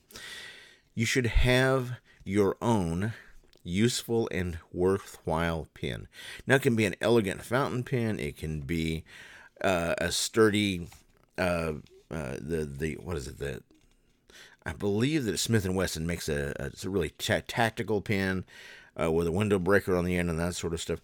You 0.95 1.05
should 1.05 1.25
have 1.25 1.99
your 2.23 2.55
own 2.61 3.13
useful 3.63 4.29
and 4.31 4.57
worthwhile 4.71 5.67
pen. 5.73 6.07
Now, 6.47 6.55
it 6.55 6.61
can 6.61 6.75
be 6.75 6.85
an 6.85 6.95
elegant 7.01 7.43
fountain 7.43 7.83
pen. 7.83 8.19
It 8.19 8.37
can 8.37 8.61
be 8.61 9.03
uh, 9.61 9.95
a 9.97 10.11
sturdy, 10.11 10.87
uh, 11.37 11.73
uh, 12.09 12.37
the 12.39 12.65
the 12.65 12.95
what 12.95 13.17
is 13.17 13.27
it? 13.27 13.37
The 13.37 13.63
I 14.65 14.73
believe 14.73 15.25
that 15.25 15.39
Smith 15.39 15.65
and 15.65 15.75
Wesson 15.75 16.05
makes 16.05 16.29
a, 16.29 16.53
a 16.59 16.65
it's 16.67 16.85
a 16.85 16.89
really 16.89 17.09
t- 17.17 17.41
tactical 17.47 18.01
pen 18.01 18.45
uh, 18.99 19.11
with 19.11 19.27
a 19.27 19.31
window 19.31 19.59
breaker 19.59 19.95
on 19.95 20.05
the 20.05 20.17
end 20.17 20.29
and 20.29 20.39
that 20.39 20.55
sort 20.55 20.73
of 20.73 20.81
stuff. 20.81 20.99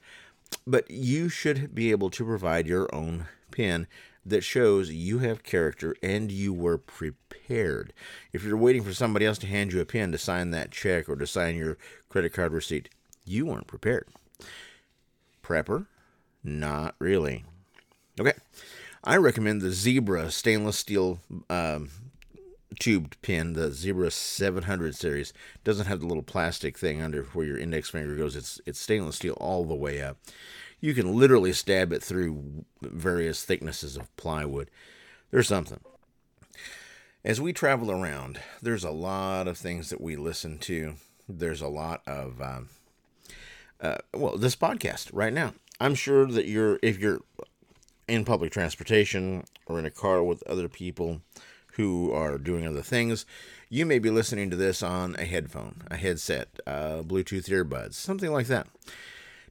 But 0.66 0.90
you 0.90 1.30
should 1.30 1.74
be 1.74 1.92
able 1.92 2.10
to 2.12 2.26
provide 2.26 2.68
your 2.68 2.94
own 2.94 3.28
pen 3.52 3.88
that 4.26 4.44
shows 4.44 4.92
you 4.92 5.20
have 5.20 5.44
character 5.44 5.96
and 6.04 6.32
you 6.32 6.54
were 6.54 6.78
prepared. 6.78 7.94
If 8.34 8.44
you're 8.44 8.58
waiting 8.58 8.84
for 8.84 8.94
somebody 8.94 9.26
else 9.26 9.38
to 9.40 9.48
hand 9.48 9.72
you 9.72 9.80
a 9.80 9.86
pen 9.86 10.12
to 10.12 10.18
sign 10.18 10.52
that 10.52 10.72
check 10.72 11.08
or 11.08 11.16
to 11.16 11.26
sign 11.26 11.56
your 11.56 11.78
credit 12.10 12.34
card 12.34 12.52
receipt, 12.52 12.90
you 13.26 13.46
weren't 13.46 13.68
prepared. 13.68 14.08
Prepper? 15.44 15.88
Not 16.44 16.96
really. 17.00 17.46
Okay. 18.20 18.34
I 19.04 19.16
recommend 19.16 19.62
the 19.62 19.72
Zebra 19.72 20.30
stainless 20.32 20.78
steel 20.78 21.20
um, 21.50 21.90
tubed 22.80 23.22
pen, 23.22 23.54
the 23.54 23.72
Zebra 23.72 24.12
700 24.12 24.96
series. 24.96 25.34
Doesn't 25.64 25.88
have 25.88 26.00
the 26.00 26.08
little 26.08 26.24
plastic 26.24 26.78
thing 26.78 27.02
under 27.02 27.24
where 27.24 27.46
your 27.46 27.58
index 27.58 27.90
finger 27.90 28.16
goes. 28.16 28.36
It's 28.36 28.60
it's 28.66 28.80
stainless 28.80 29.18
steel 29.18 29.34
all 29.40 29.66
the 29.66 29.76
way 29.76 30.02
up 30.02 30.18
you 30.80 30.94
can 30.94 31.16
literally 31.16 31.54
stab 31.54 31.92
it 31.92 32.04
through 32.04 32.66
various 32.82 33.44
thicknesses 33.44 33.98
of 33.98 34.16
plywood. 34.16 34.70
There's 35.32 35.48
something. 35.48 35.80
As 37.26 37.42
we 37.42 37.52
travel 37.52 37.92
around, 37.92 38.40
there's 38.62 38.84
a 38.84 38.92
lot 38.92 39.48
of 39.48 39.58
things 39.58 39.90
that 39.90 40.00
we 40.00 40.16
listen 40.16 40.60
to. 40.60 40.96
There's 41.28 41.62
a 41.62 41.68
lot 41.68 42.02
of, 42.08 42.42
um, 42.42 42.70
uh, 43.82 43.98
well, 44.14 44.38
this 44.38 44.56
podcast 44.56 45.10
right 45.12 45.34
now. 45.34 45.54
I'm 45.80 45.96
sure 45.96 46.26
that 46.28 46.48
you're, 46.48 46.80
if 46.82 47.00
you're 47.00 47.20
in 48.08 48.24
public 48.24 48.52
transportation 48.52 49.44
or 49.66 49.80
in 49.80 49.86
a 49.86 49.92
car 49.92 50.24
with 50.24 50.48
other 50.48 50.70
people 50.70 51.22
who 51.78 52.12
are 52.12 52.38
doing 52.38 52.68
other 52.68 52.82
things, 52.82 53.26
you 53.70 53.86
may 53.86 54.00
be 54.00 54.10
listening 54.10 54.50
to 54.50 54.56
this 54.56 54.84
on 54.84 55.16
a 55.16 55.26
headphone, 55.26 55.84
a 55.90 55.96
headset, 55.96 56.60
uh, 56.68 57.02
Bluetooth 57.04 57.50
earbuds, 57.50 57.94
something 57.94 58.32
like 58.32 58.48
that. 58.48 58.68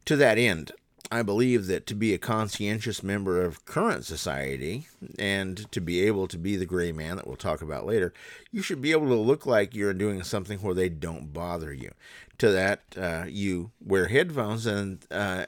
To 0.07 0.17
that 0.17 0.39
end, 0.39 0.73
I 1.11 1.23
believe 1.23 1.67
that 1.67 1.87
to 1.87 1.95
be 1.95 2.15
a 2.15 2.19
conscientious 2.19 3.03
member 3.03 3.45
of 3.45 3.65
current 3.65 4.05
society 4.05 4.89
and 5.19 5.71
to 5.71 5.81
be 5.81 6.01
able 6.03 6.27
to 6.29 6.39
be 6.39 6.57
the 6.57 6.67
gray 6.67 6.91
man 6.91 7.17
that 7.17 7.27
we'll 7.27 7.37
talk 7.37 7.62
about 7.62 7.87
later, 7.87 8.12
you 8.51 8.62
should 8.62 8.81
be 8.81 8.93
able 8.93 9.09
to 9.09 9.15
look 9.15 9.47
like 9.47 9.75
you're 9.75 9.95
doing 9.95 10.23
something 10.23 10.59
where 10.59 10.75
they 10.75 10.89
don't 10.89 11.33
bother 11.33 11.73
you. 11.73 11.93
To 12.39 12.51
that, 12.51 12.83
uh, 12.97 13.25
you 13.29 13.71
wear 13.81 14.07
headphones 14.09 14.67
and 14.67 15.05
uh, 15.11 15.47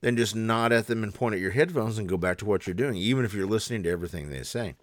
then 0.00 0.16
just 0.16 0.34
nod 0.34 0.72
at 0.72 0.86
them 0.86 1.02
and 1.02 1.14
point 1.14 1.34
at 1.34 1.40
your 1.40 1.50
headphones 1.50 1.98
and 1.98 2.08
go 2.08 2.16
back 2.16 2.38
to 2.38 2.46
what 2.46 2.66
you're 2.66 2.74
doing, 2.74 2.96
even 2.96 3.24
if 3.24 3.34
you're 3.34 3.46
listening 3.46 3.82
to 3.82 3.90
everything 3.90 4.30
they 4.30 4.42
say. 4.42 4.74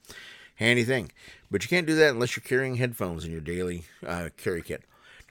Handy 0.64 0.86
thing. 0.86 1.12
But 1.52 1.62
you 1.62 1.68
can't 1.68 1.86
do 1.86 1.96
that 1.96 2.12
unless 2.12 2.38
you're 2.38 2.44
carrying 2.44 2.76
headphones 2.76 3.26
in 3.26 3.32
your 3.32 3.42
daily 3.42 3.84
uh, 4.08 4.30
carry 4.38 4.62
kit. 4.62 4.84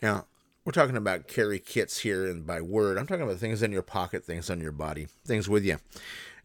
Now, 0.03 0.27
we're 0.65 0.73
talking 0.73 0.97
about 0.97 1.27
carry 1.27 1.59
kits 1.59 2.01
here 2.01 2.27
and 2.29 2.47
by 2.47 2.61
word. 2.61 2.99
I'm 2.99 3.07
talking 3.07 3.25
about 3.25 3.39
things 3.39 3.63
in 3.63 3.73
your 3.73 3.83
pocket, 3.83 4.25
things 4.25 4.51
on 4.51 4.61
your 4.61 4.73
body, 4.73 5.09
things 5.25 5.49
with 5.49 5.65
you. 5.65 5.79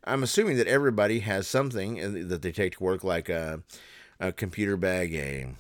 I'm 0.06 0.24
assuming 0.24 0.56
that 0.56 0.68
everybody 0.68 1.20
has 1.20 1.48
something 1.50 2.30
that 2.30 2.42
they 2.42 2.54
take 2.54 2.78
to 2.78 2.84
work, 2.84 3.04
like 3.04 3.28
a, 3.28 3.62
a 4.22 4.32
computer 4.32 4.78
bag, 4.78 5.14
a, 5.14 5.54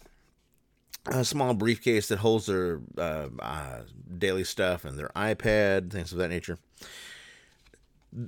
a 1.08 1.26
small 1.26 1.54
briefcase 1.54 2.08
that 2.08 2.20
holds 2.20 2.46
their 2.46 2.80
uh, 2.98 3.28
uh, 3.40 3.82
daily 4.18 4.46
stuff 4.46 4.86
and 4.86 4.98
their 4.98 5.12
iPad, 5.18 5.92
things 5.92 6.14
of 6.14 6.18
that 6.20 6.30
nature. 6.30 6.58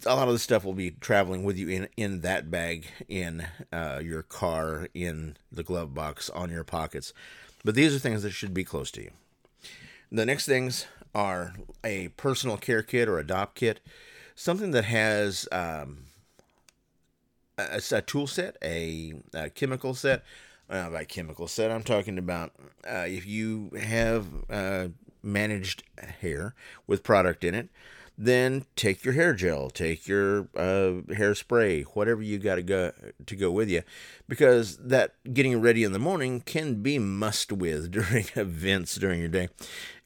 A 0.06 0.16
lot 0.16 0.28
of 0.28 0.34
the 0.34 0.40
stuff 0.40 0.64
will 0.64 0.74
be 0.74 0.92
traveling 0.92 1.44
with 1.44 1.58
you 1.58 1.68
in, 1.70 1.88
in 1.98 2.22
that 2.22 2.52
bag, 2.52 2.88
in 3.08 3.48
uh, 3.72 4.00
your 4.04 4.22
car, 4.22 4.88
in 4.94 5.36
the 5.52 5.64
glove 5.64 5.94
box, 5.96 6.30
on 6.30 6.52
your 6.52 6.64
pockets. 6.64 7.14
But 7.64 7.76
these 7.76 7.96
are 7.96 8.00
things 8.00 8.24
that 8.24 8.32
should 8.32 8.54
be 8.54 8.64
close 8.64 8.92
to 8.92 9.02
you. 9.02 9.12
The 10.12 10.26
next 10.26 10.46
things 10.46 10.86
are 11.16 11.54
a 11.84 12.10
personal 12.10 12.58
care 12.58 12.84
kit 12.84 13.08
or 13.08 13.18
a 13.18 13.22
adopt 13.22 13.56
kit, 13.56 13.80
something 14.36 14.72
that 14.72 14.86
has 14.86 15.48
um, 15.52 16.04
a, 17.58 17.82
a, 17.92 18.02
tool 18.02 18.28
set, 18.28 18.58
a, 18.64 19.14
a 19.34 19.50
chemical 19.50 19.94
set. 19.94 20.24
Uh, 20.70 20.88
by 20.92 21.04
chemical 21.04 21.48
set, 21.48 21.72
I'm 21.72 21.82
talking 21.82 22.20
about 22.20 22.52
uh, 22.88 23.06
if 23.08 23.26
you 23.26 23.72
have 23.82 24.28
uh, 24.52 24.90
managed 25.24 25.82
hair 26.22 26.54
with 26.86 27.02
product 27.02 27.44
in 27.44 27.56
it, 27.56 27.70
then 28.22 28.66
take 28.76 29.06
your 29.06 29.14
hair 29.14 29.34
gel, 29.34 29.70
take 29.70 30.06
your 30.06 30.50
uh, 30.54 31.02
hairspray, 31.08 31.86
whatever 31.94 32.22
you 32.22 32.38
got 32.38 32.56
to 32.56 32.62
go 32.62 32.92
to 33.26 33.36
go 33.36 33.50
with 33.50 33.70
you, 33.70 33.82
because 34.28 34.76
that 34.78 35.14
getting 35.34 35.62
ready 35.62 35.86
in 35.86 35.94
the 35.94 36.00
morning 36.00 36.42
can 36.42 36.82
be 36.84 37.00
must 37.00 37.54
with 37.54 37.90
during 37.92 38.26
events 38.36 38.96
during 38.96 39.22
your 39.22 39.30
day, 39.30 39.48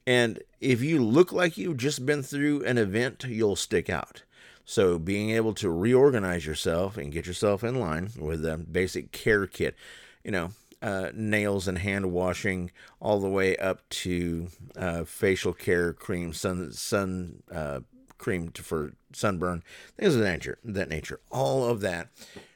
and 0.06 0.38
if 0.60 0.80
you 0.80 1.02
look 1.02 1.32
like 1.32 1.58
you've 1.58 1.76
just 1.76 2.06
been 2.06 2.22
through 2.22 2.64
an 2.64 2.78
event, 2.78 3.24
you'll 3.24 3.56
stick 3.56 3.90
out. 3.90 4.22
So, 4.64 4.98
being 4.98 5.30
able 5.30 5.52
to 5.54 5.68
reorganize 5.68 6.46
yourself 6.46 6.96
and 6.96 7.12
get 7.12 7.26
yourself 7.26 7.62
in 7.62 7.80
line 7.80 8.10
with 8.18 8.46
a 8.46 8.56
basic 8.56 9.12
care 9.12 9.46
kit, 9.46 9.74
you 10.22 10.30
know, 10.30 10.52
uh, 10.80 11.10
nails 11.14 11.66
and 11.66 11.78
hand 11.78 12.12
washing, 12.12 12.70
all 13.00 13.18
the 13.18 13.28
way 13.28 13.56
up 13.56 13.86
to 13.88 14.48
uh, 14.76 15.04
facial 15.04 15.52
care 15.52 15.92
cream, 15.92 16.32
sun 16.32 16.72
sun 16.72 17.42
uh, 17.52 17.80
cream 18.18 18.50
to, 18.50 18.62
for 18.62 18.92
sunburn, 19.12 19.62
things 19.98 20.14
of 20.14 20.20
that 20.22 20.32
nature. 20.32 20.58
That 20.64 20.88
nature, 20.88 21.20
all 21.30 21.64
of 21.66 21.80
that 21.80 22.08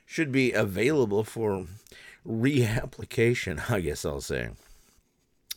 should 0.06 0.32
be 0.32 0.52
available 0.52 1.24
for 1.24 1.66
reapplication. 2.26 3.70
I 3.70 3.80
guess 3.80 4.04
I'll 4.04 4.20
say. 4.20 4.50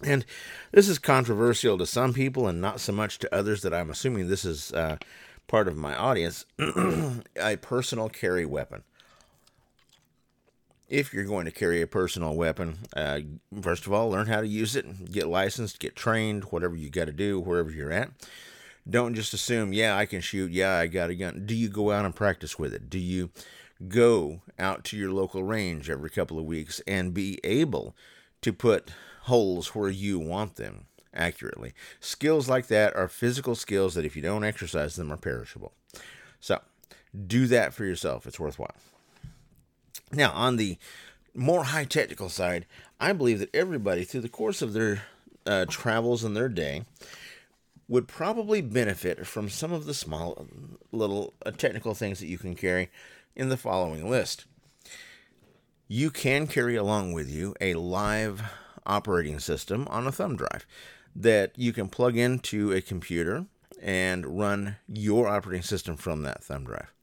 And 0.04 0.26
this 0.72 0.90
is 0.90 1.00
controversial 1.00 1.78
to 1.78 1.86
some 1.86 2.14
people 2.14 2.48
and 2.48 2.60
not 2.60 2.80
so 2.80 2.92
much 2.92 3.20
to 3.20 3.36
others 3.36 3.62
that 3.62 3.74
I'm 3.74 3.90
assuming 3.90 4.28
this 4.28 4.46
is 4.46 4.74
uh, 4.74 4.98
part 5.48 5.68
of 5.68 5.78
my 5.78 5.96
audience. 5.96 6.46
a 7.36 7.58
personal 7.58 8.10
carry 8.10 8.46
weapon. 8.46 8.84
If 10.90 11.14
you're 11.14 11.24
going 11.24 11.46
to 11.46 11.52
carry 11.52 11.82
a 11.82 11.88
personal 11.88 12.36
weapon, 12.36 12.80
uh, 12.96 13.20
first 13.62 13.86
of 13.86 13.94
all, 13.94 14.10
learn 14.10 14.28
how 14.28 14.42
to 14.42 14.48
use 14.48 14.76
it, 14.76 15.12
get 15.12 15.28
licensed, 15.28 15.80
get 15.80 15.96
trained, 15.96 16.46
whatever 16.46 16.76
you 16.76 16.90
got 16.90 17.06
to 17.06 17.14
do, 17.14 17.40
wherever 17.40 17.72
you're 17.72 17.94
at. 17.94 18.10
Don't 18.90 19.14
just 19.14 19.34
assume, 19.34 19.74
yeah, 19.74 19.96
I 19.96 20.06
can 20.06 20.22
shoot, 20.22 20.52
yeah, 20.52 20.76
I 20.76 20.88
got 20.88 21.10
a 21.10 21.16
gun. 21.16 21.44
Do 21.46 21.56
you 21.56 21.70
go 21.70 21.92
out 21.92 22.06
and 22.06 22.16
practice 22.16 22.58
with 22.58 22.74
it? 22.74 22.90
Do 22.90 23.00
you 23.00 23.30
go 23.88 24.42
out 24.60 24.84
to 24.86 24.98
your 24.98 25.12
local 25.12 25.44
range 25.44 25.90
every 25.90 26.10
couple 26.10 26.38
of 26.38 26.46
weeks 26.46 26.82
and 26.88 27.14
be 27.14 27.40
able 27.44 27.96
to 28.42 28.54
put 28.54 28.92
holes 29.24 29.76
where 29.76 29.90
you 29.90 30.20
want 30.20 30.56
them 30.56 30.86
accurately. 31.14 31.74
Skills 32.00 32.48
like 32.50 32.68
that 32.68 32.96
are 32.96 33.08
physical 33.08 33.56
skills 33.56 33.96
that 33.96 34.06
if 34.06 34.16
you 34.16 34.22
don't 34.22 34.44
exercise 34.44 34.96
them 34.96 35.12
are 35.12 35.18
perishable. 35.18 35.74
So, 36.40 36.60
do 37.28 37.48
that 37.48 37.74
for 37.74 37.86
yourself. 37.86 38.26
It's 38.26 38.40
worthwhile. 38.40 38.76
Now, 40.12 40.32
on 40.32 40.56
the 40.56 40.78
more 41.36 41.66
high 41.66 41.86
technical 41.86 42.30
side, 42.30 42.66
I 43.00 43.14
believe 43.14 43.40
that 43.40 43.54
everybody 43.54 44.04
through 44.04 44.22
the 44.22 44.30
course 44.30 44.62
of 44.62 44.74
their 44.74 45.04
uh, 45.46 45.66
travels 45.68 46.24
in 46.24 46.34
their 46.34 46.50
day 46.50 46.84
would 47.92 48.08
probably 48.08 48.62
benefit 48.62 49.28
from 49.28 49.50
some 49.50 49.74
of 49.74 49.86
the 49.86 49.94
small 49.94 50.48
little 50.94 51.34
uh, 51.46 51.52
technical 51.52 51.94
things 51.94 52.22
that 52.22 52.28
you 52.28 52.38
can 52.38 52.56
carry 52.56 52.90
in 53.36 53.50
the 53.50 53.58
following 53.58 54.10
list. 54.10 54.46
You 55.90 56.10
can 56.10 56.48
carry 56.48 56.78
along 56.78 57.12
with 57.12 57.30
you 57.30 57.54
a 57.60 57.74
live 57.74 58.44
operating 58.86 59.40
system 59.40 59.90
on 59.90 60.08
a 60.08 60.12
thumb 60.14 60.38
drive 60.38 60.66
that 61.14 61.52
you 61.58 61.74
can 61.74 61.90
plug 61.90 62.16
into 62.16 62.72
a 62.72 62.80
computer 62.80 63.46
and 63.82 64.40
run 64.40 64.78
your 64.88 65.28
operating 65.28 65.62
system 65.62 65.98
from 65.98 66.24
that 66.24 66.46
thumb 66.46 66.64
drive. 66.64 66.94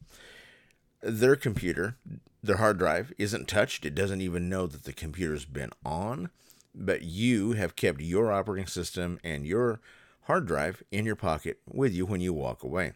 Their 1.03 1.37
computer, 1.37 1.99
their 2.43 2.57
hard 2.57 2.79
drive, 2.79 3.13
isn't 3.19 3.47
touched. 3.47 3.85
It 3.85 3.95
doesn't 3.95 4.23
even 4.23 4.49
know 4.49 4.67
that 4.67 4.85
the 4.85 4.95
computer's 4.95 5.45
been 5.45 5.71
on, 5.85 6.31
but 6.75 7.03
you 7.03 7.53
have 7.53 7.77
kept 7.77 8.01
your 8.01 8.33
operating 8.33 8.67
system 8.67 9.21
and 9.23 9.45
your 9.45 9.81
hard 10.29 10.47
drive 10.47 10.83
in 10.93 11.07
your 11.07 11.17
pocket 11.17 11.59
with 11.67 11.93
you 11.93 12.05
when 12.05 12.21
you 12.21 12.35
walk 12.35 12.63
away. 12.63 12.93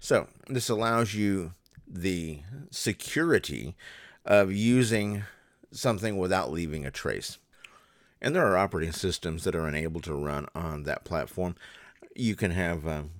So, 0.00 0.28
this 0.48 0.70
allows 0.70 1.14
you 1.14 1.52
the 1.86 2.40
security 2.70 3.76
of 4.24 4.50
using 4.50 5.24
something 5.70 6.16
without 6.16 6.50
leaving 6.50 6.86
a 6.86 6.90
trace. 6.90 7.36
And 8.22 8.34
there 8.34 8.46
are 8.46 8.56
operating 8.56 8.92
systems 8.92 9.44
that 9.44 9.54
are 9.54 9.66
unable 9.66 10.00
to 10.00 10.14
run 10.14 10.46
on 10.54 10.84
that 10.84 11.04
platform. 11.04 11.54
You 12.16 12.34
can 12.34 12.50
have 12.50 12.86
um, 12.86 13.10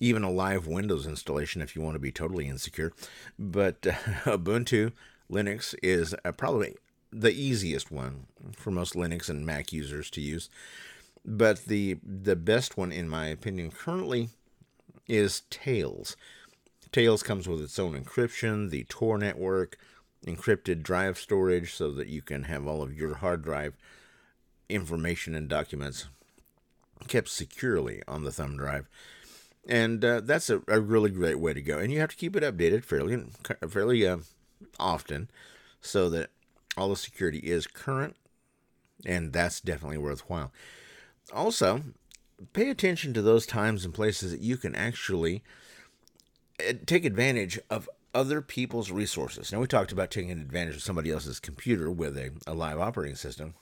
even 0.00 0.24
a 0.24 0.30
live 0.30 0.66
Windows 0.66 1.06
installation 1.06 1.62
if 1.62 1.76
you 1.76 1.82
want 1.82 1.94
to 1.94 2.00
be 2.00 2.12
totally 2.12 2.48
insecure. 2.48 2.92
But 3.38 3.86
uh, 3.86 3.92
Ubuntu 4.24 4.92
Linux 5.30 5.74
is 5.84 6.16
uh, 6.24 6.32
probably 6.32 6.74
the 7.12 7.32
easiest 7.32 7.92
one 7.92 8.26
for 8.56 8.72
most 8.72 8.94
Linux 8.94 9.28
and 9.28 9.46
Mac 9.46 9.72
users 9.72 10.10
to 10.10 10.20
use. 10.20 10.50
But 11.24 11.64
the 11.64 11.98
the 12.02 12.36
best 12.36 12.76
one, 12.76 12.92
in 12.92 13.08
my 13.08 13.26
opinion, 13.26 13.70
currently 13.70 14.28
is 15.08 15.42
Tails. 15.50 16.16
Tails 16.92 17.22
comes 17.22 17.48
with 17.48 17.60
its 17.60 17.78
own 17.78 18.00
encryption, 18.00 18.70
the 18.70 18.84
Tor 18.84 19.18
network, 19.18 19.78
encrypted 20.26 20.82
drive 20.82 21.18
storage, 21.18 21.74
so 21.74 21.90
that 21.92 22.08
you 22.08 22.22
can 22.22 22.44
have 22.44 22.66
all 22.66 22.82
of 22.82 22.96
your 22.96 23.16
hard 23.16 23.42
drive 23.42 23.76
information 24.68 25.34
and 25.34 25.48
documents 25.48 26.06
kept 27.08 27.28
securely 27.28 28.02
on 28.08 28.24
the 28.24 28.32
thumb 28.32 28.56
drive. 28.56 28.88
And 29.66 30.04
uh, 30.04 30.20
that's 30.20 30.50
a, 30.50 30.62
a, 30.68 30.80
really 30.80 31.10
great 31.10 31.38
way 31.38 31.54
to 31.54 31.62
go. 31.62 31.78
And 31.78 31.92
you 31.92 32.00
have 32.00 32.10
to 32.10 32.16
keep 32.16 32.36
it 32.36 32.42
updated 32.42 32.84
fairly 32.84 33.24
fairly 33.68 34.06
uh, 34.06 34.18
often 34.78 35.30
so 35.80 36.10
that 36.10 36.30
all 36.76 36.90
the 36.90 36.96
security 36.96 37.38
is 37.38 37.66
current. 37.66 38.16
And 39.06 39.32
that's 39.32 39.60
definitely 39.60 39.98
worthwhile. 39.98 40.52
Also, 41.32 41.82
pay 42.52 42.70
attention 42.70 43.14
to 43.14 43.22
those 43.22 43.46
times 43.46 43.84
and 43.84 43.94
places 43.94 44.30
that 44.30 44.40
you 44.40 44.56
can 44.56 44.74
actually 44.74 45.42
uh, 46.60 46.74
take 46.86 47.04
advantage 47.04 47.58
of 47.70 47.88
other 48.14 48.40
people's 48.40 48.90
resources. 48.90 49.50
Now, 49.50 49.60
we 49.60 49.66
talked 49.66 49.92
about 49.92 50.10
taking 50.10 50.30
advantage 50.30 50.76
of 50.76 50.82
somebody 50.82 51.10
else's 51.10 51.40
computer 51.40 51.90
with 51.90 52.16
a, 52.16 52.30
a 52.46 52.54
live 52.54 52.78
operating 52.78 53.16
system. 53.16 53.54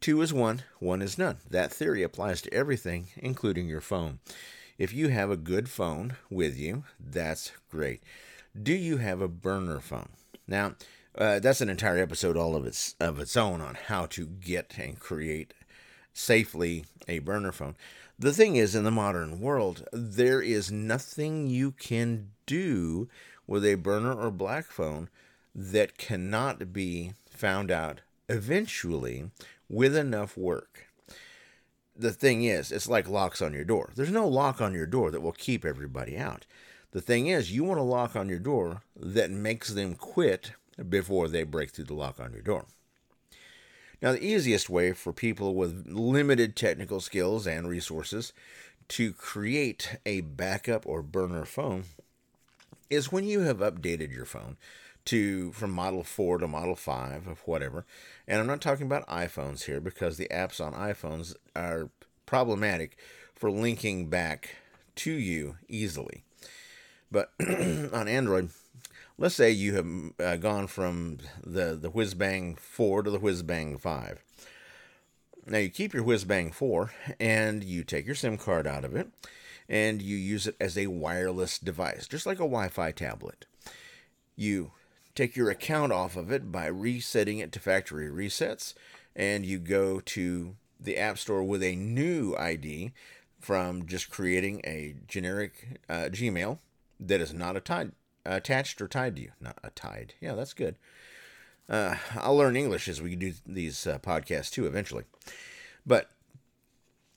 Two 0.00 0.22
is 0.22 0.32
one, 0.32 0.62
one 0.78 1.02
is 1.02 1.18
none. 1.18 1.38
That 1.50 1.72
theory 1.72 2.04
applies 2.04 2.40
to 2.42 2.54
everything, 2.54 3.08
including 3.16 3.66
your 3.66 3.80
phone. 3.80 4.20
If 4.78 4.92
you 4.92 5.08
have 5.08 5.30
a 5.30 5.36
good 5.36 5.68
phone 5.68 6.16
with 6.30 6.56
you, 6.56 6.84
that's 7.00 7.50
great. 7.68 8.00
Do 8.60 8.72
you 8.72 8.98
have 8.98 9.20
a 9.20 9.26
burner 9.26 9.80
phone? 9.80 10.10
Now, 10.46 10.74
uh, 11.18 11.40
that's 11.40 11.60
an 11.60 11.68
entire 11.68 11.98
episode 11.98 12.36
all 12.36 12.54
of 12.54 12.64
its 12.64 12.94
of 13.00 13.18
its 13.18 13.36
own 13.36 13.60
on 13.60 13.74
how 13.74 14.06
to 14.06 14.26
get 14.26 14.78
and 14.78 14.98
create 15.00 15.52
safely 16.12 16.84
a 17.08 17.18
burner 17.18 17.52
phone. 17.52 17.76
The 18.18 18.32
thing 18.32 18.56
is, 18.56 18.74
in 18.74 18.84
the 18.84 18.90
modern 18.90 19.40
world, 19.40 19.86
there 19.92 20.40
is 20.40 20.72
nothing 20.72 21.46
you 21.48 21.72
can 21.72 22.30
do 22.46 23.08
with 23.46 23.64
a 23.64 23.76
burner 23.76 24.12
or 24.12 24.30
black 24.30 24.66
phone 24.66 25.08
that 25.54 25.98
cannot 25.98 26.72
be 26.72 27.12
found 27.30 27.70
out 27.70 28.00
eventually 28.28 29.30
with 29.68 29.96
enough 29.96 30.36
work. 30.36 30.86
the 31.96 32.12
thing 32.12 32.44
is, 32.44 32.70
it's 32.70 32.88
like 32.88 33.08
locks 33.08 33.42
on 33.42 33.52
your 33.52 33.64
door. 33.64 33.90
There's 33.96 34.12
no 34.12 34.28
lock 34.28 34.60
on 34.60 34.72
your 34.72 34.86
door 34.86 35.10
that 35.10 35.20
will 35.20 35.32
keep 35.32 35.64
everybody 35.64 36.16
out. 36.16 36.46
The 36.92 37.00
thing 37.00 37.26
is, 37.26 37.52
you 37.52 37.64
want 37.64 37.80
a 37.80 37.82
lock 37.82 38.14
on 38.14 38.28
your 38.28 38.38
door 38.38 38.82
that 38.96 39.30
makes 39.30 39.70
them 39.70 39.94
quit 39.94 40.52
before 40.88 41.28
they 41.28 41.42
break 41.44 41.70
through 41.70 41.84
the 41.84 41.94
lock 41.94 42.20
on 42.20 42.32
your 42.32 42.42
door. 42.42 42.66
Now, 44.00 44.12
the 44.12 44.24
easiest 44.24 44.70
way 44.70 44.92
for 44.92 45.12
people 45.12 45.54
with 45.54 45.86
limited 45.88 46.54
technical 46.54 47.00
skills 47.00 47.46
and 47.46 47.68
resources 47.68 48.32
to 48.88 49.12
create 49.12 49.96
a 50.06 50.20
backup 50.20 50.86
or 50.86 51.02
burner 51.02 51.44
phone 51.44 51.84
is 52.88 53.12
when 53.12 53.24
you 53.24 53.40
have 53.40 53.58
updated 53.58 54.14
your 54.14 54.24
phone 54.24 54.56
to 55.04 55.52
from 55.52 55.70
model 55.70 56.04
4 56.04 56.38
to 56.38 56.48
model 56.48 56.76
5 56.76 57.26
of 57.26 57.40
whatever. 57.40 57.84
And 58.26 58.40
I'm 58.40 58.46
not 58.46 58.60
talking 58.60 58.86
about 58.86 59.06
iPhones 59.08 59.64
here 59.64 59.80
because 59.80 60.16
the 60.16 60.28
apps 60.28 60.64
on 60.64 60.74
iPhones 60.74 61.34
are 61.56 61.90
problematic 62.26 62.96
for 63.34 63.50
linking 63.50 64.08
back 64.08 64.56
to 64.96 65.12
you 65.12 65.56
easily. 65.68 66.24
But 67.10 67.32
on 67.40 68.06
Android, 68.06 68.50
let's 69.18 69.34
say 69.34 69.50
you 69.50 69.74
have 69.74 69.86
uh, 70.20 70.36
gone 70.36 70.68
from 70.68 71.18
the 71.44 71.76
the 71.80 71.90
Whizbang 71.90 72.58
4 72.58 73.02
to 73.02 73.10
the 73.10 73.18
Whizbang 73.18 73.80
5. 73.80 74.24
Now 75.46 75.58
you 75.58 75.70
keep 75.70 75.92
your 75.92 76.04
Whizbang 76.04 76.54
4 76.54 76.90
and 77.18 77.64
you 77.64 77.82
take 77.82 78.06
your 78.06 78.14
SIM 78.14 78.38
card 78.38 78.66
out 78.66 78.84
of 78.84 78.94
it 78.94 79.08
and 79.68 80.00
you 80.00 80.16
use 80.16 80.46
it 80.46 80.56
as 80.60 80.78
a 80.78 80.86
wireless 80.86 81.58
device, 81.58 82.06
just 82.06 82.26
like 82.26 82.38
a 82.38 82.48
Wi-Fi 82.48 82.92
tablet. 82.92 83.44
You 84.36 84.72
take 85.14 85.36
your 85.36 85.50
account 85.50 85.92
off 85.92 86.16
of 86.16 86.30
it 86.30 86.52
by 86.52 86.66
resetting 86.66 87.38
it 87.38 87.50
to 87.52 87.60
factory 87.60 88.08
resets 88.08 88.74
and 89.16 89.44
you 89.44 89.58
go 89.58 90.00
to 90.00 90.54
the 90.78 90.96
App 90.96 91.18
Store 91.18 91.42
with 91.42 91.62
a 91.62 91.74
new 91.74 92.36
ID 92.36 92.92
from 93.40 93.86
just 93.86 94.10
creating 94.10 94.60
a 94.64 94.94
generic 95.08 95.80
uh, 95.88 96.08
Gmail 96.10 96.58
that 97.00 97.20
is 97.20 97.32
not 97.32 97.56
a 97.56 97.60
tied, 97.60 97.92
attached 98.36 98.80
or 98.80 98.88
tied 98.88 99.16
to 99.16 99.22
you. 99.22 99.32
Not 99.40 99.58
a 99.62 99.70
tied. 99.70 100.14
Yeah, 100.20 100.34
that's 100.34 100.54
good. 100.54 100.76
Uh, 101.68 101.96
I'll 102.14 102.36
learn 102.36 102.56
English 102.56 102.88
as 102.88 103.02
we 103.02 103.14
do 103.14 103.34
these 103.46 103.86
uh, 103.86 103.98
podcasts 103.98 104.50
too 104.50 104.66
eventually. 104.66 105.04
But 105.86 106.10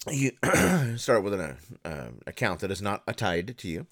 you 0.09 0.31
start 0.97 1.23
with 1.23 1.33
an 1.33 1.57
uh, 1.85 2.07
account 2.25 2.59
that 2.59 2.71
is 2.71 2.81
not 2.81 3.05
tied 3.17 3.57
to 3.57 3.67
you, 3.67 3.87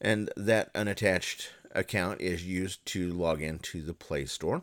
and 0.00 0.30
that 0.36 0.70
unattached 0.74 1.52
account 1.74 2.20
is 2.20 2.44
used 2.44 2.84
to 2.86 3.12
log 3.12 3.40
into 3.42 3.82
the 3.82 3.94
Play 3.94 4.26
Store 4.26 4.62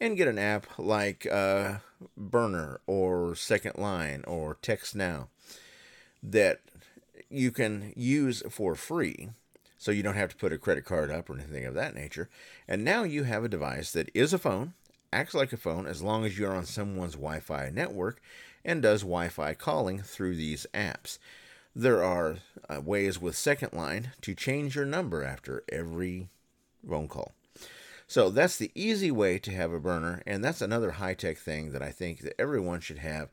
and 0.00 0.16
get 0.16 0.28
an 0.28 0.38
app 0.38 0.66
like 0.78 1.26
uh, 1.30 1.76
Burner 2.16 2.80
or 2.86 3.34
Second 3.34 3.78
Line 3.78 4.24
or 4.26 4.58
Text 4.60 4.94
Now 4.94 5.28
that 6.22 6.60
you 7.30 7.50
can 7.50 7.92
use 7.96 8.42
for 8.50 8.74
free 8.74 9.30
so 9.82 9.90
you 9.90 10.04
don't 10.04 10.14
have 10.14 10.30
to 10.30 10.36
put 10.36 10.52
a 10.52 10.58
credit 10.58 10.84
card 10.84 11.10
up 11.10 11.28
or 11.28 11.34
anything 11.34 11.64
of 11.64 11.74
that 11.74 11.92
nature. 11.92 12.28
And 12.68 12.84
now 12.84 13.02
you 13.02 13.24
have 13.24 13.42
a 13.42 13.48
device 13.48 13.90
that 13.90 14.10
is 14.14 14.32
a 14.32 14.38
phone, 14.38 14.74
acts 15.12 15.34
like 15.34 15.52
a 15.52 15.56
phone 15.56 15.88
as 15.88 16.00
long 16.00 16.24
as 16.24 16.38
you're 16.38 16.54
on 16.54 16.66
someone's 16.66 17.14
Wi 17.14 17.40
Fi 17.40 17.68
network, 17.68 18.22
and 18.64 18.80
does 18.80 19.00
Wi 19.00 19.26
Fi 19.26 19.54
calling 19.54 19.98
through 19.98 20.36
these 20.36 20.68
apps. 20.72 21.18
There 21.74 22.04
are 22.04 22.36
uh, 22.70 22.80
ways 22.80 23.20
with 23.20 23.34
Second 23.34 23.72
Line 23.72 24.12
to 24.20 24.36
change 24.36 24.76
your 24.76 24.84
number 24.84 25.24
after 25.24 25.64
every 25.68 26.28
phone 26.88 27.08
call. 27.08 27.32
So 28.06 28.30
that's 28.30 28.58
the 28.58 28.70
easy 28.76 29.10
way 29.10 29.40
to 29.40 29.50
have 29.50 29.72
a 29.72 29.80
burner, 29.80 30.22
and 30.24 30.44
that's 30.44 30.62
another 30.62 30.92
high 30.92 31.14
tech 31.14 31.38
thing 31.38 31.72
that 31.72 31.82
I 31.82 31.90
think 31.90 32.20
that 32.20 32.40
everyone 32.40 32.78
should 32.78 32.98
have 32.98 33.30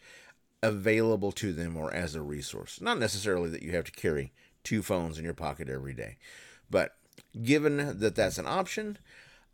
available 0.64 1.32
to 1.34 1.54
them 1.54 1.78
or 1.78 1.94
as 1.94 2.16
a 2.16 2.24
resource. 2.24 2.82
Not 2.82 2.98
necessarily 2.98 3.52
that 3.52 3.62
you 3.62 3.74
have 3.74 3.86
to 3.86 3.92
carry 3.92 4.32
two 4.64 4.82
phones 4.82 5.18
in 5.18 5.24
your 5.24 5.34
pocket 5.34 5.70
every 5.70 5.94
day. 5.94 6.18
But 6.70 6.96
given 7.42 8.00
that 8.00 8.16
that's 8.16 8.38
an 8.38 8.48
option, 8.48 8.98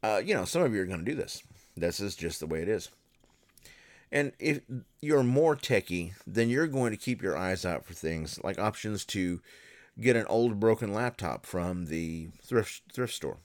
uh, 0.04 0.22
you 0.24 0.34
know, 0.34 0.46
some 0.46 0.62
of 0.62 0.74
you 0.74 0.82
are 0.82 0.86
going 0.86 1.04
to 1.04 1.12
do 1.12 1.16
this. 1.16 1.44
This 1.76 2.00
is 2.00 2.16
just 2.16 2.40
the 2.40 2.48
way 2.48 2.62
it 2.62 2.70
is. 2.70 2.90
And 4.12 4.32
if 4.40 4.62
you're 5.02 5.24
more 5.24 5.56
techie, 5.56 6.14
then 6.26 6.50
you're 6.50 6.68
going 6.68 6.92
to 6.92 6.98
keep 6.98 7.22
your 7.22 7.38
eyes 7.38 7.66
out 7.66 7.86
for 7.86 7.94
things 7.94 8.40
like 8.44 8.60
options 8.60 9.04
to 9.06 9.42
get 10.00 10.16
an 10.16 10.26
old 10.28 10.60
broken 10.60 10.94
laptop 10.94 11.46
from 11.46 11.88
the 11.88 12.30
thrift 12.42 12.84
thrift 12.94 13.14
store. 13.14 13.38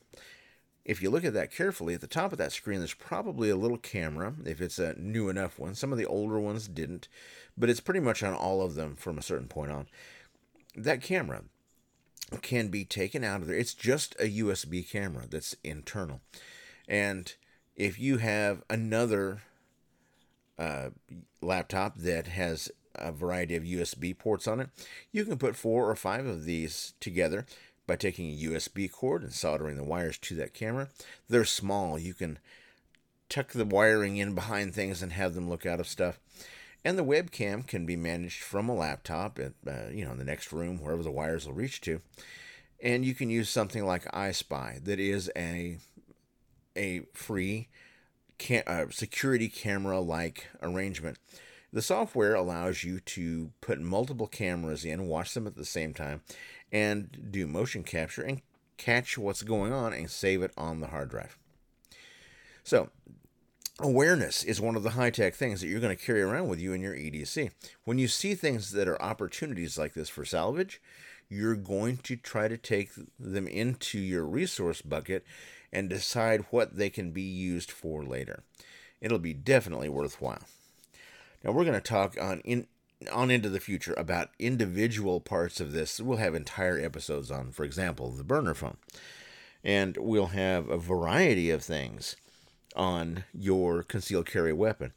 If 0.85 1.03
you 1.03 1.11
look 1.11 1.25
at 1.25 1.35
that 1.35 1.53
carefully, 1.53 1.95
at 1.95 2.01
the 2.01 2.07
top 2.07 2.33
of 2.33 2.39
that 2.39 2.53
screen, 2.53 2.79
there's 2.79 2.95
probably 2.95 3.51
a 3.51 3.57
little 3.57 3.79
camera, 3.79 4.35
if 4.45 4.61
it's 4.61 4.79
a 4.79 4.95
new 4.99 5.29
enough 5.29 5.59
one. 5.59 5.75
Some 5.75 5.93
of 5.93 5.99
the 5.99 6.07
older 6.07 6.39
ones 6.41 6.69
didn't, 6.69 7.07
but 7.57 7.69
it's 7.69 7.81
pretty 7.81 8.01
much 8.01 8.23
on 8.23 8.35
all 8.35 8.63
of 8.63 8.75
them 8.75 8.97
from 8.97 9.19
a 9.19 9.23
certain 9.23 9.47
point 9.47 9.71
on 9.71 9.87
that 10.77 11.03
camera 11.03 11.45
can 12.43 12.69
be 12.69 12.85
taken 12.85 13.25
out 13.25 13.41
of 13.41 13.49
there. 13.49 13.57
It's 13.57 13.75
just 13.75 14.15
a 14.21 14.29
USB 14.29 14.89
camera 14.89 15.25
that's 15.29 15.57
internal. 15.65 16.21
And 16.89 17.33
if 17.77 17.99
you 17.99 18.19
have 18.19 18.63
another 18.69 19.43
uh, 20.59 20.91
laptop 21.41 21.97
that 21.99 22.29
has 22.29 22.71
a 22.95 23.13
variety 23.13 23.57
of 23.57 23.63
USB 23.65 24.17
ports 24.17 24.47
on 24.47 24.61
it, 24.61 24.71
you 25.13 25.25
can 25.25 25.39
put 25.39 25.57
four 25.57 25.89
or 25.89 25.97
five 25.97 26.27
of 26.27 26.45
these 26.45 26.95
together 27.01 27.47
by 27.87 27.97
taking 27.97 28.31
a 28.31 28.43
USB 28.45 28.91
cord 28.91 29.23
and 29.23 29.33
soldering 29.33 29.77
the 29.77 29.85
wires 29.85 30.19
to 30.19 30.35
that 30.37 30.55
camera. 30.55 30.89
They're 31.29 31.45
small. 31.45 31.99
You 31.99 32.15
can 32.15 32.39
tuck 33.29 33.53
the 33.53 33.65
wiring 33.65 34.17
in 34.17 34.35
behind 34.35 34.75
things 34.75 35.03
and 35.03 35.13
have 35.13 35.35
them 35.35 35.49
look 35.49 35.65
out 35.65 35.81
of 35.81 35.89
stuff. 35.89 36.21
And 36.85 36.99
the 36.99 37.05
webcam 37.05 37.67
can 37.67 37.85
be 37.85 37.97
managed 37.97 38.43
from 38.43 38.69
a 38.69 38.75
laptop, 38.75 39.39
at, 39.39 39.53
uh, 39.67 39.91
you 39.91 40.05
know, 40.05 40.13
in 40.13 40.19
the 40.19 40.25
next 40.25 40.53
room, 40.53 40.79
wherever 40.79 41.03
the 41.03 41.11
wires 41.11 41.47
will 41.47 41.55
reach 41.55 41.81
to. 41.83 42.01
And 42.83 43.05
you 43.05 43.15
can 43.15 43.29
use 43.29 43.51
something 43.51 43.85
like 43.85 44.05
iSpy, 44.13 44.83
that 44.85 44.99
is 44.99 45.31
a 45.37 45.79
a 46.77 47.03
free 47.13 47.69
cam- 48.39 48.63
uh, 48.67 48.87
security 48.91 49.49
camera 49.49 50.01
like 50.01 50.47
arrangement. 50.63 51.19
The 51.73 51.83
software 51.83 52.35
allows 52.35 52.83
you 52.83 53.01
to 53.01 53.53
put 53.61 53.81
multiple 53.81 54.27
cameras 54.27 54.85
in, 54.85 55.07
watch 55.07 55.35
them 55.35 55.47
at 55.47 55.57
the 55.57 55.65
same 55.65 55.95
time, 55.95 56.23
and 56.73 57.29
do 57.31 57.47
motion 57.47 57.85
capture 57.85 58.23
and 58.23 58.41
catch 58.77 59.19
what's 59.19 59.43
going 59.43 59.73
on 59.73 59.93
and 59.93 60.11
save 60.11 60.43
it 60.43 60.53
on 60.57 60.81
the 60.81 60.89
hard 60.89 61.11
drive. 61.11 61.37
So, 62.65 62.91
awareness 63.83 64.43
is 64.43 64.61
one 64.61 64.77
of 64.77 64.83
the 64.83 64.91
high 64.91 65.11
tech 65.11 65.35
things 65.35 65.61
that 65.61 65.69
you're 65.69 65.81
going 65.81 65.97
to 65.97 66.05
carry 66.05 66.23
around 66.23 66.49
with 66.49 66.61
you 66.61 66.73
in 66.73 66.81
your 66.81 66.95
EDC. 66.95 67.51
When 67.85 67.99
you 67.99 68.09
see 68.09 68.35
things 68.35 68.73
that 68.73 68.89
are 68.89 69.01
opportunities 69.03 69.79
like 69.79 69.95
this 69.95 70.09
for 70.09 70.25
salvage, 70.25 70.81
you're 71.29 71.57
going 71.57 71.99
to 71.99 72.17
try 72.17 72.49
to 72.49 72.57
take 72.57 72.91
them 73.19 73.47
into 73.47 73.99
your 73.99 74.25
resource 74.25 74.83
bucket 74.83 75.25
and 75.73 75.89
decide 75.89 76.45
what 76.51 76.77
they 76.77 76.91
can 76.91 77.13
be 77.13 77.23
used 77.23 77.71
for 77.71 78.05
later. 78.05 78.43
It'll 79.01 79.19
be 79.19 79.35
definitely 79.35 79.89
worthwhile. 79.89 80.43
Now 81.45 81.53
we're 81.53 81.65
going 81.65 81.75
to 81.75 81.81
talk 81.81 82.17
on 82.21 82.41
in 82.41 82.67
on 83.11 83.31
into 83.31 83.49
the 83.49 83.61
future 83.61 83.95
about 83.97 84.29
individual 84.39 85.21
parts 85.21 85.59
of 85.59 85.73
this. 85.73 86.01
We'll 86.01 86.19
have 86.19 86.35
entire 86.35 86.79
episodes 86.79 87.31
on, 87.31 87.51
for 87.51 87.65
example, 87.65 88.11
the 88.11 88.25
burner 88.25 88.53
phone. 88.53 88.77
And 89.65 89.97
we'll 89.99 90.27
have 90.27 90.69
a 90.69 90.77
variety 90.77 91.51
of 91.51 91.63
things 91.63 92.17
on 92.77 93.25
your 93.33 93.83
concealed 93.83 94.27
carry 94.27 94.53
weapon. 94.53 94.93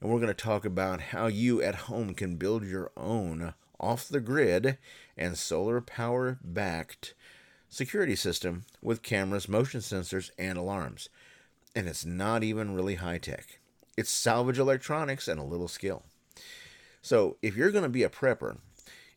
And 0.00 0.10
we're 0.10 0.20
going 0.20 0.28
to 0.28 0.34
talk 0.34 0.64
about 0.64 1.00
how 1.00 1.26
you 1.26 1.62
at 1.62 1.74
home 1.74 2.14
can 2.14 2.36
build 2.36 2.64
your 2.64 2.90
own 2.96 3.54
off 3.78 4.08
the 4.08 4.20
grid 4.20 4.78
and 5.16 5.36
solar 5.36 5.80
power 5.80 6.38
backed 6.42 7.14
security 7.68 8.16
system 8.16 8.64
with 8.82 9.02
cameras, 9.02 9.48
motion 9.48 9.80
sensors, 9.80 10.30
and 10.38 10.58
alarms. 10.58 11.08
And 11.74 11.88
it's 11.88 12.04
not 12.04 12.42
even 12.42 12.74
really 12.74 12.96
high 12.96 13.18
tech. 13.18 13.60
It's 13.96 14.10
salvage 14.10 14.58
electronics 14.58 15.28
and 15.28 15.38
a 15.38 15.44
little 15.44 15.68
skill. 15.68 16.02
So 17.02 17.36
if 17.42 17.56
you're 17.56 17.70
going 17.70 17.84
to 17.84 17.88
be 17.88 18.02
a 18.02 18.08
prepper 18.08 18.58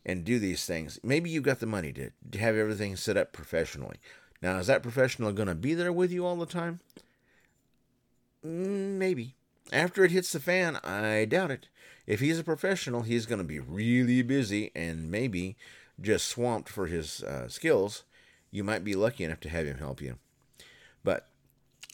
and 0.06 0.24
do 0.24 0.38
these 0.38 0.64
things, 0.64 0.98
maybe 1.02 1.30
you've 1.30 1.42
got 1.42 1.60
the 1.60 1.66
money 1.66 1.92
to, 1.92 2.10
to 2.30 2.38
have 2.38 2.56
everything 2.56 2.96
set 2.96 3.16
up 3.16 3.32
professionally. 3.32 3.96
Now, 4.40 4.58
is 4.58 4.66
that 4.66 4.82
professional 4.82 5.32
going 5.32 5.48
to 5.48 5.54
be 5.54 5.74
there 5.74 5.92
with 5.92 6.12
you 6.12 6.26
all 6.26 6.36
the 6.36 6.46
time? 6.46 6.80
Mm, 8.44 8.98
maybe. 8.98 9.34
After 9.72 10.04
it 10.04 10.10
hits 10.10 10.32
the 10.32 10.40
fan, 10.40 10.76
I 10.84 11.24
doubt 11.24 11.50
it. 11.50 11.68
If 12.06 12.20
he's 12.20 12.38
a 12.38 12.44
professional, 12.44 13.02
he's 13.02 13.26
going 13.26 13.38
to 13.38 13.44
be 13.44 13.58
really 13.58 14.22
busy 14.22 14.70
and 14.74 15.10
maybe 15.10 15.56
just 16.00 16.28
swamped 16.28 16.68
for 16.68 16.86
his 16.86 17.22
uh, 17.22 17.48
skills. 17.48 18.04
You 18.50 18.62
might 18.62 18.84
be 18.84 18.94
lucky 18.94 19.24
enough 19.24 19.40
to 19.40 19.48
have 19.48 19.66
him 19.66 19.78
help 19.78 20.02
you. 20.02 20.18
But 21.02 21.28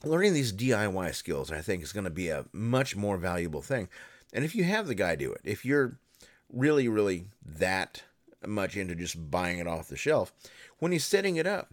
learning 0.05 0.35
these 0.35 0.53
DIY 0.53 1.15
skills, 1.15 1.53
I 1.53 1.61
think, 1.61 1.83
is 1.83 1.93
going 1.93 2.05
to 2.05 2.11
be 2.11 2.29
a 2.29 2.47
much 2.53 2.97
more 2.97 3.17
valuable 3.17 3.63
thing. 3.63 3.89
And 4.33 4.45
if 4.45 4.55
you 4.55 4.65
have 4.65 4.87
the 4.87 4.95
guy 4.95 5.15
do 5.15 5.33
it, 5.33 5.41
if 5.45 5.65
you're 5.65 5.99
really, 6.53 6.89
really 6.89 7.27
that 7.45 8.03
much 8.45 8.77
into 8.77 8.95
just 8.95 9.31
buying 9.31 9.59
it 9.59 9.67
off 9.67 9.89
the 9.89 9.97
shelf, 9.97 10.33
when 10.79 10.93
he's 10.93 11.05
setting 11.05 11.37
it 11.37 11.47
up, 11.47 11.73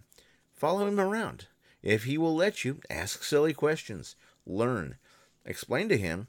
follow 0.54 0.86
him 0.86 1.00
around. 1.00 1.46
If 1.82 2.04
he 2.04 2.18
will 2.18 2.34
let 2.34 2.64
you, 2.64 2.80
ask 2.90 3.24
silly 3.24 3.52
questions 3.52 4.14
learn. 4.48 4.96
Explain 5.44 5.88
to 5.90 5.96
him 5.96 6.26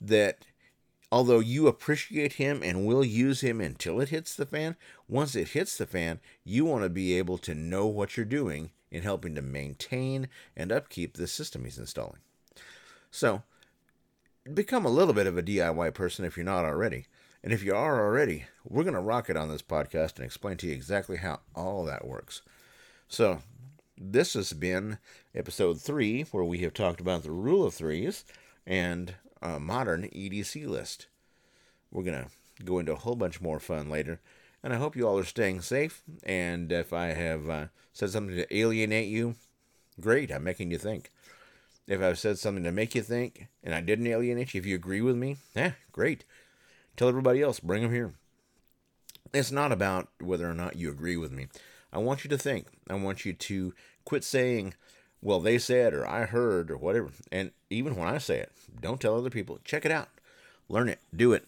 that 0.00 0.38
although 1.10 1.38
you 1.38 1.66
appreciate 1.66 2.34
him 2.34 2.62
and 2.62 2.86
will 2.86 3.04
use 3.04 3.40
him 3.40 3.60
until 3.60 4.00
it 4.00 4.10
hits 4.10 4.34
the 4.34 4.46
fan, 4.46 4.76
once 5.08 5.34
it 5.34 5.48
hits 5.48 5.76
the 5.76 5.86
fan, 5.86 6.20
you 6.44 6.64
want 6.64 6.84
to 6.84 6.90
be 6.90 7.16
able 7.16 7.38
to 7.38 7.54
know 7.54 7.86
what 7.86 8.16
you're 8.16 8.26
doing 8.26 8.70
in 8.90 9.02
helping 9.02 9.34
to 9.34 9.42
maintain 9.42 10.28
and 10.56 10.72
upkeep 10.72 11.16
the 11.16 11.26
system 11.26 11.64
he's 11.64 11.78
installing. 11.78 12.20
So, 13.10 13.42
become 14.52 14.84
a 14.84 14.90
little 14.90 15.14
bit 15.14 15.26
of 15.26 15.36
a 15.36 15.42
DIY 15.42 15.94
person 15.94 16.24
if 16.24 16.36
you're 16.36 16.44
not 16.44 16.64
already. 16.64 17.06
And 17.42 17.52
if 17.52 17.62
you 17.62 17.74
are 17.74 18.00
already, 18.00 18.46
we're 18.64 18.82
going 18.82 18.94
to 18.94 19.00
rock 19.00 19.30
it 19.30 19.36
on 19.36 19.48
this 19.48 19.62
podcast 19.62 20.16
and 20.16 20.24
explain 20.24 20.56
to 20.58 20.66
you 20.66 20.72
exactly 20.72 21.18
how 21.18 21.40
all 21.54 21.84
that 21.84 22.06
works. 22.06 22.42
So, 23.08 23.40
this 24.00 24.34
has 24.34 24.52
been 24.52 24.98
episode 25.34 25.80
three, 25.80 26.22
where 26.22 26.44
we 26.44 26.58
have 26.58 26.74
talked 26.74 27.00
about 27.00 27.22
the 27.22 27.30
rule 27.30 27.64
of 27.64 27.74
threes 27.74 28.24
and 28.66 29.14
a 29.42 29.58
modern 29.58 30.04
EDC 30.04 30.66
list. 30.66 31.06
We're 31.90 32.04
going 32.04 32.24
to 32.24 32.64
go 32.64 32.78
into 32.78 32.92
a 32.92 32.96
whole 32.96 33.16
bunch 33.16 33.40
more 33.40 33.60
fun 33.60 33.90
later. 33.90 34.20
And 34.62 34.72
I 34.72 34.76
hope 34.76 34.96
you 34.96 35.06
all 35.06 35.18
are 35.18 35.24
staying 35.24 35.62
safe. 35.62 36.02
And 36.24 36.70
if 36.72 36.92
I 36.92 37.08
have 37.08 37.48
uh, 37.48 37.66
said 37.92 38.10
something 38.10 38.36
to 38.36 38.56
alienate 38.56 39.08
you, 39.08 39.36
great, 40.00 40.30
I'm 40.30 40.44
making 40.44 40.70
you 40.70 40.78
think. 40.78 41.10
If 41.86 42.02
I've 42.02 42.18
said 42.18 42.38
something 42.38 42.64
to 42.64 42.72
make 42.72 42.94
you 42.94 43.02
think 43.02 43.46
and 43.64 43.74
I 43.74 43.80
didn't 43.80 44.06
alienate 44.06 44.54
you, 44.54 44.60
if 44.60 44.66
you 44.66 44.74
agree 44.74 45.00
with 45.00 45.16
me, 45.16 45.38
eh, 45.56 45.72
great. 45.92 46.24
Tell 46.96 47.08
everybody 47.08 47.40
else, 47.40 47.60
bring 47.60 47.82
them 47.82 47.92
here. 47.92 48.14
It's 49.32 49.52
not 49.52 49.72
about 49.72 50.08
whether 50.20 50.48
or 50.48 50.54
not 50.54 50.76
you 50.76 50.90
agree 50.90 51.16
with 51.16 51.32
me. 51.32 51.48
I 51.92 51.98
want 51.98 52.24
you 52.24 52.30
to 52.30 52.38
think. 52.38 52.66
I 52.88 52.94
want 52.94 53.24
you 53.24 53.32
to 53.32 53.74
quit 54.04 54.24
saying, 54.24 54.74
well, 55.22 55.40
they 55.40 55.58
said, 55.58 55.94
or 55.94 56.06
I 56.06 56.26
heard, 56.26 56.70
or 56.70 56.76
whatever. 56.76 57.08
And 57.32 57.50
even 57.70 57.96
when 57.96 58.08
I 58.08 58.18
say 58.18 58.38
it, 58.38 58.52
don't 58.80 59.00
tell 59.00 59.16
other 59.16 59.30
people. 59.30 59.58
Check 59.64 59.84
it 59.84 59.92
out. 59.92 60.08
Learn 60.68 60.88
it. 60.88 61.00
Do 61.14 61.32
it. 61.32 61.46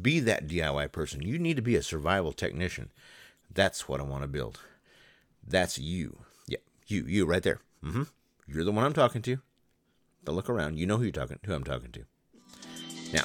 Be 0.00 0.20
that 0.20 0.46
DIY 0.46 0.92
person. 0.92 1.22
You 1.22 1.38
need 1.38 1.56
to 1.56 1.62
be 1.62 1.76
a 1.76 1.82
survival 1.82 2.32
technician. 2.32 2.90
That's 3.52 3.88
what 3.88 4.00
I 4.00 4.04
want 4.04 4.22
to 4.22 4.28
build. 4.28 4.60
That's 5.46 5.78
you. 5.78 6.18
Yeah, 6.46 6.58
you, 6.86 7.04
you 7.06 7.26
right 7.26 7.42
there. 7.42 7.60
Mm-hmm. 7.84 8.04
You're 8.46 8.64
the 8.64 8.72
one 8.72 8.84
I'm 8.84 8.92
talking 8.92 9.22
to. 9.22 9.38
Don't 10.24 10.36
look 10.36 10.48
around. 10.48 10.78
You 10.78 10.86
know 10.86 10.98
who 10.98 11.04
you're 11.04 11.12
talking, 11.12 11.38
who 11.44 11.52
I'm 11.52 11.64
talking 11.64 11.90
to. 11.92 12.04
Now, 13.12 13.24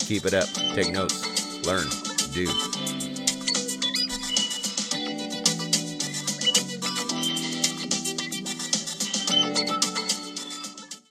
keep 0.00 0.26
it 0.26 0.34
up. 0.34 0.48
Take 0.74 0.92
notes. 0.92 1.66
Learn. 1.66 1.86
Do. 2.32 3.05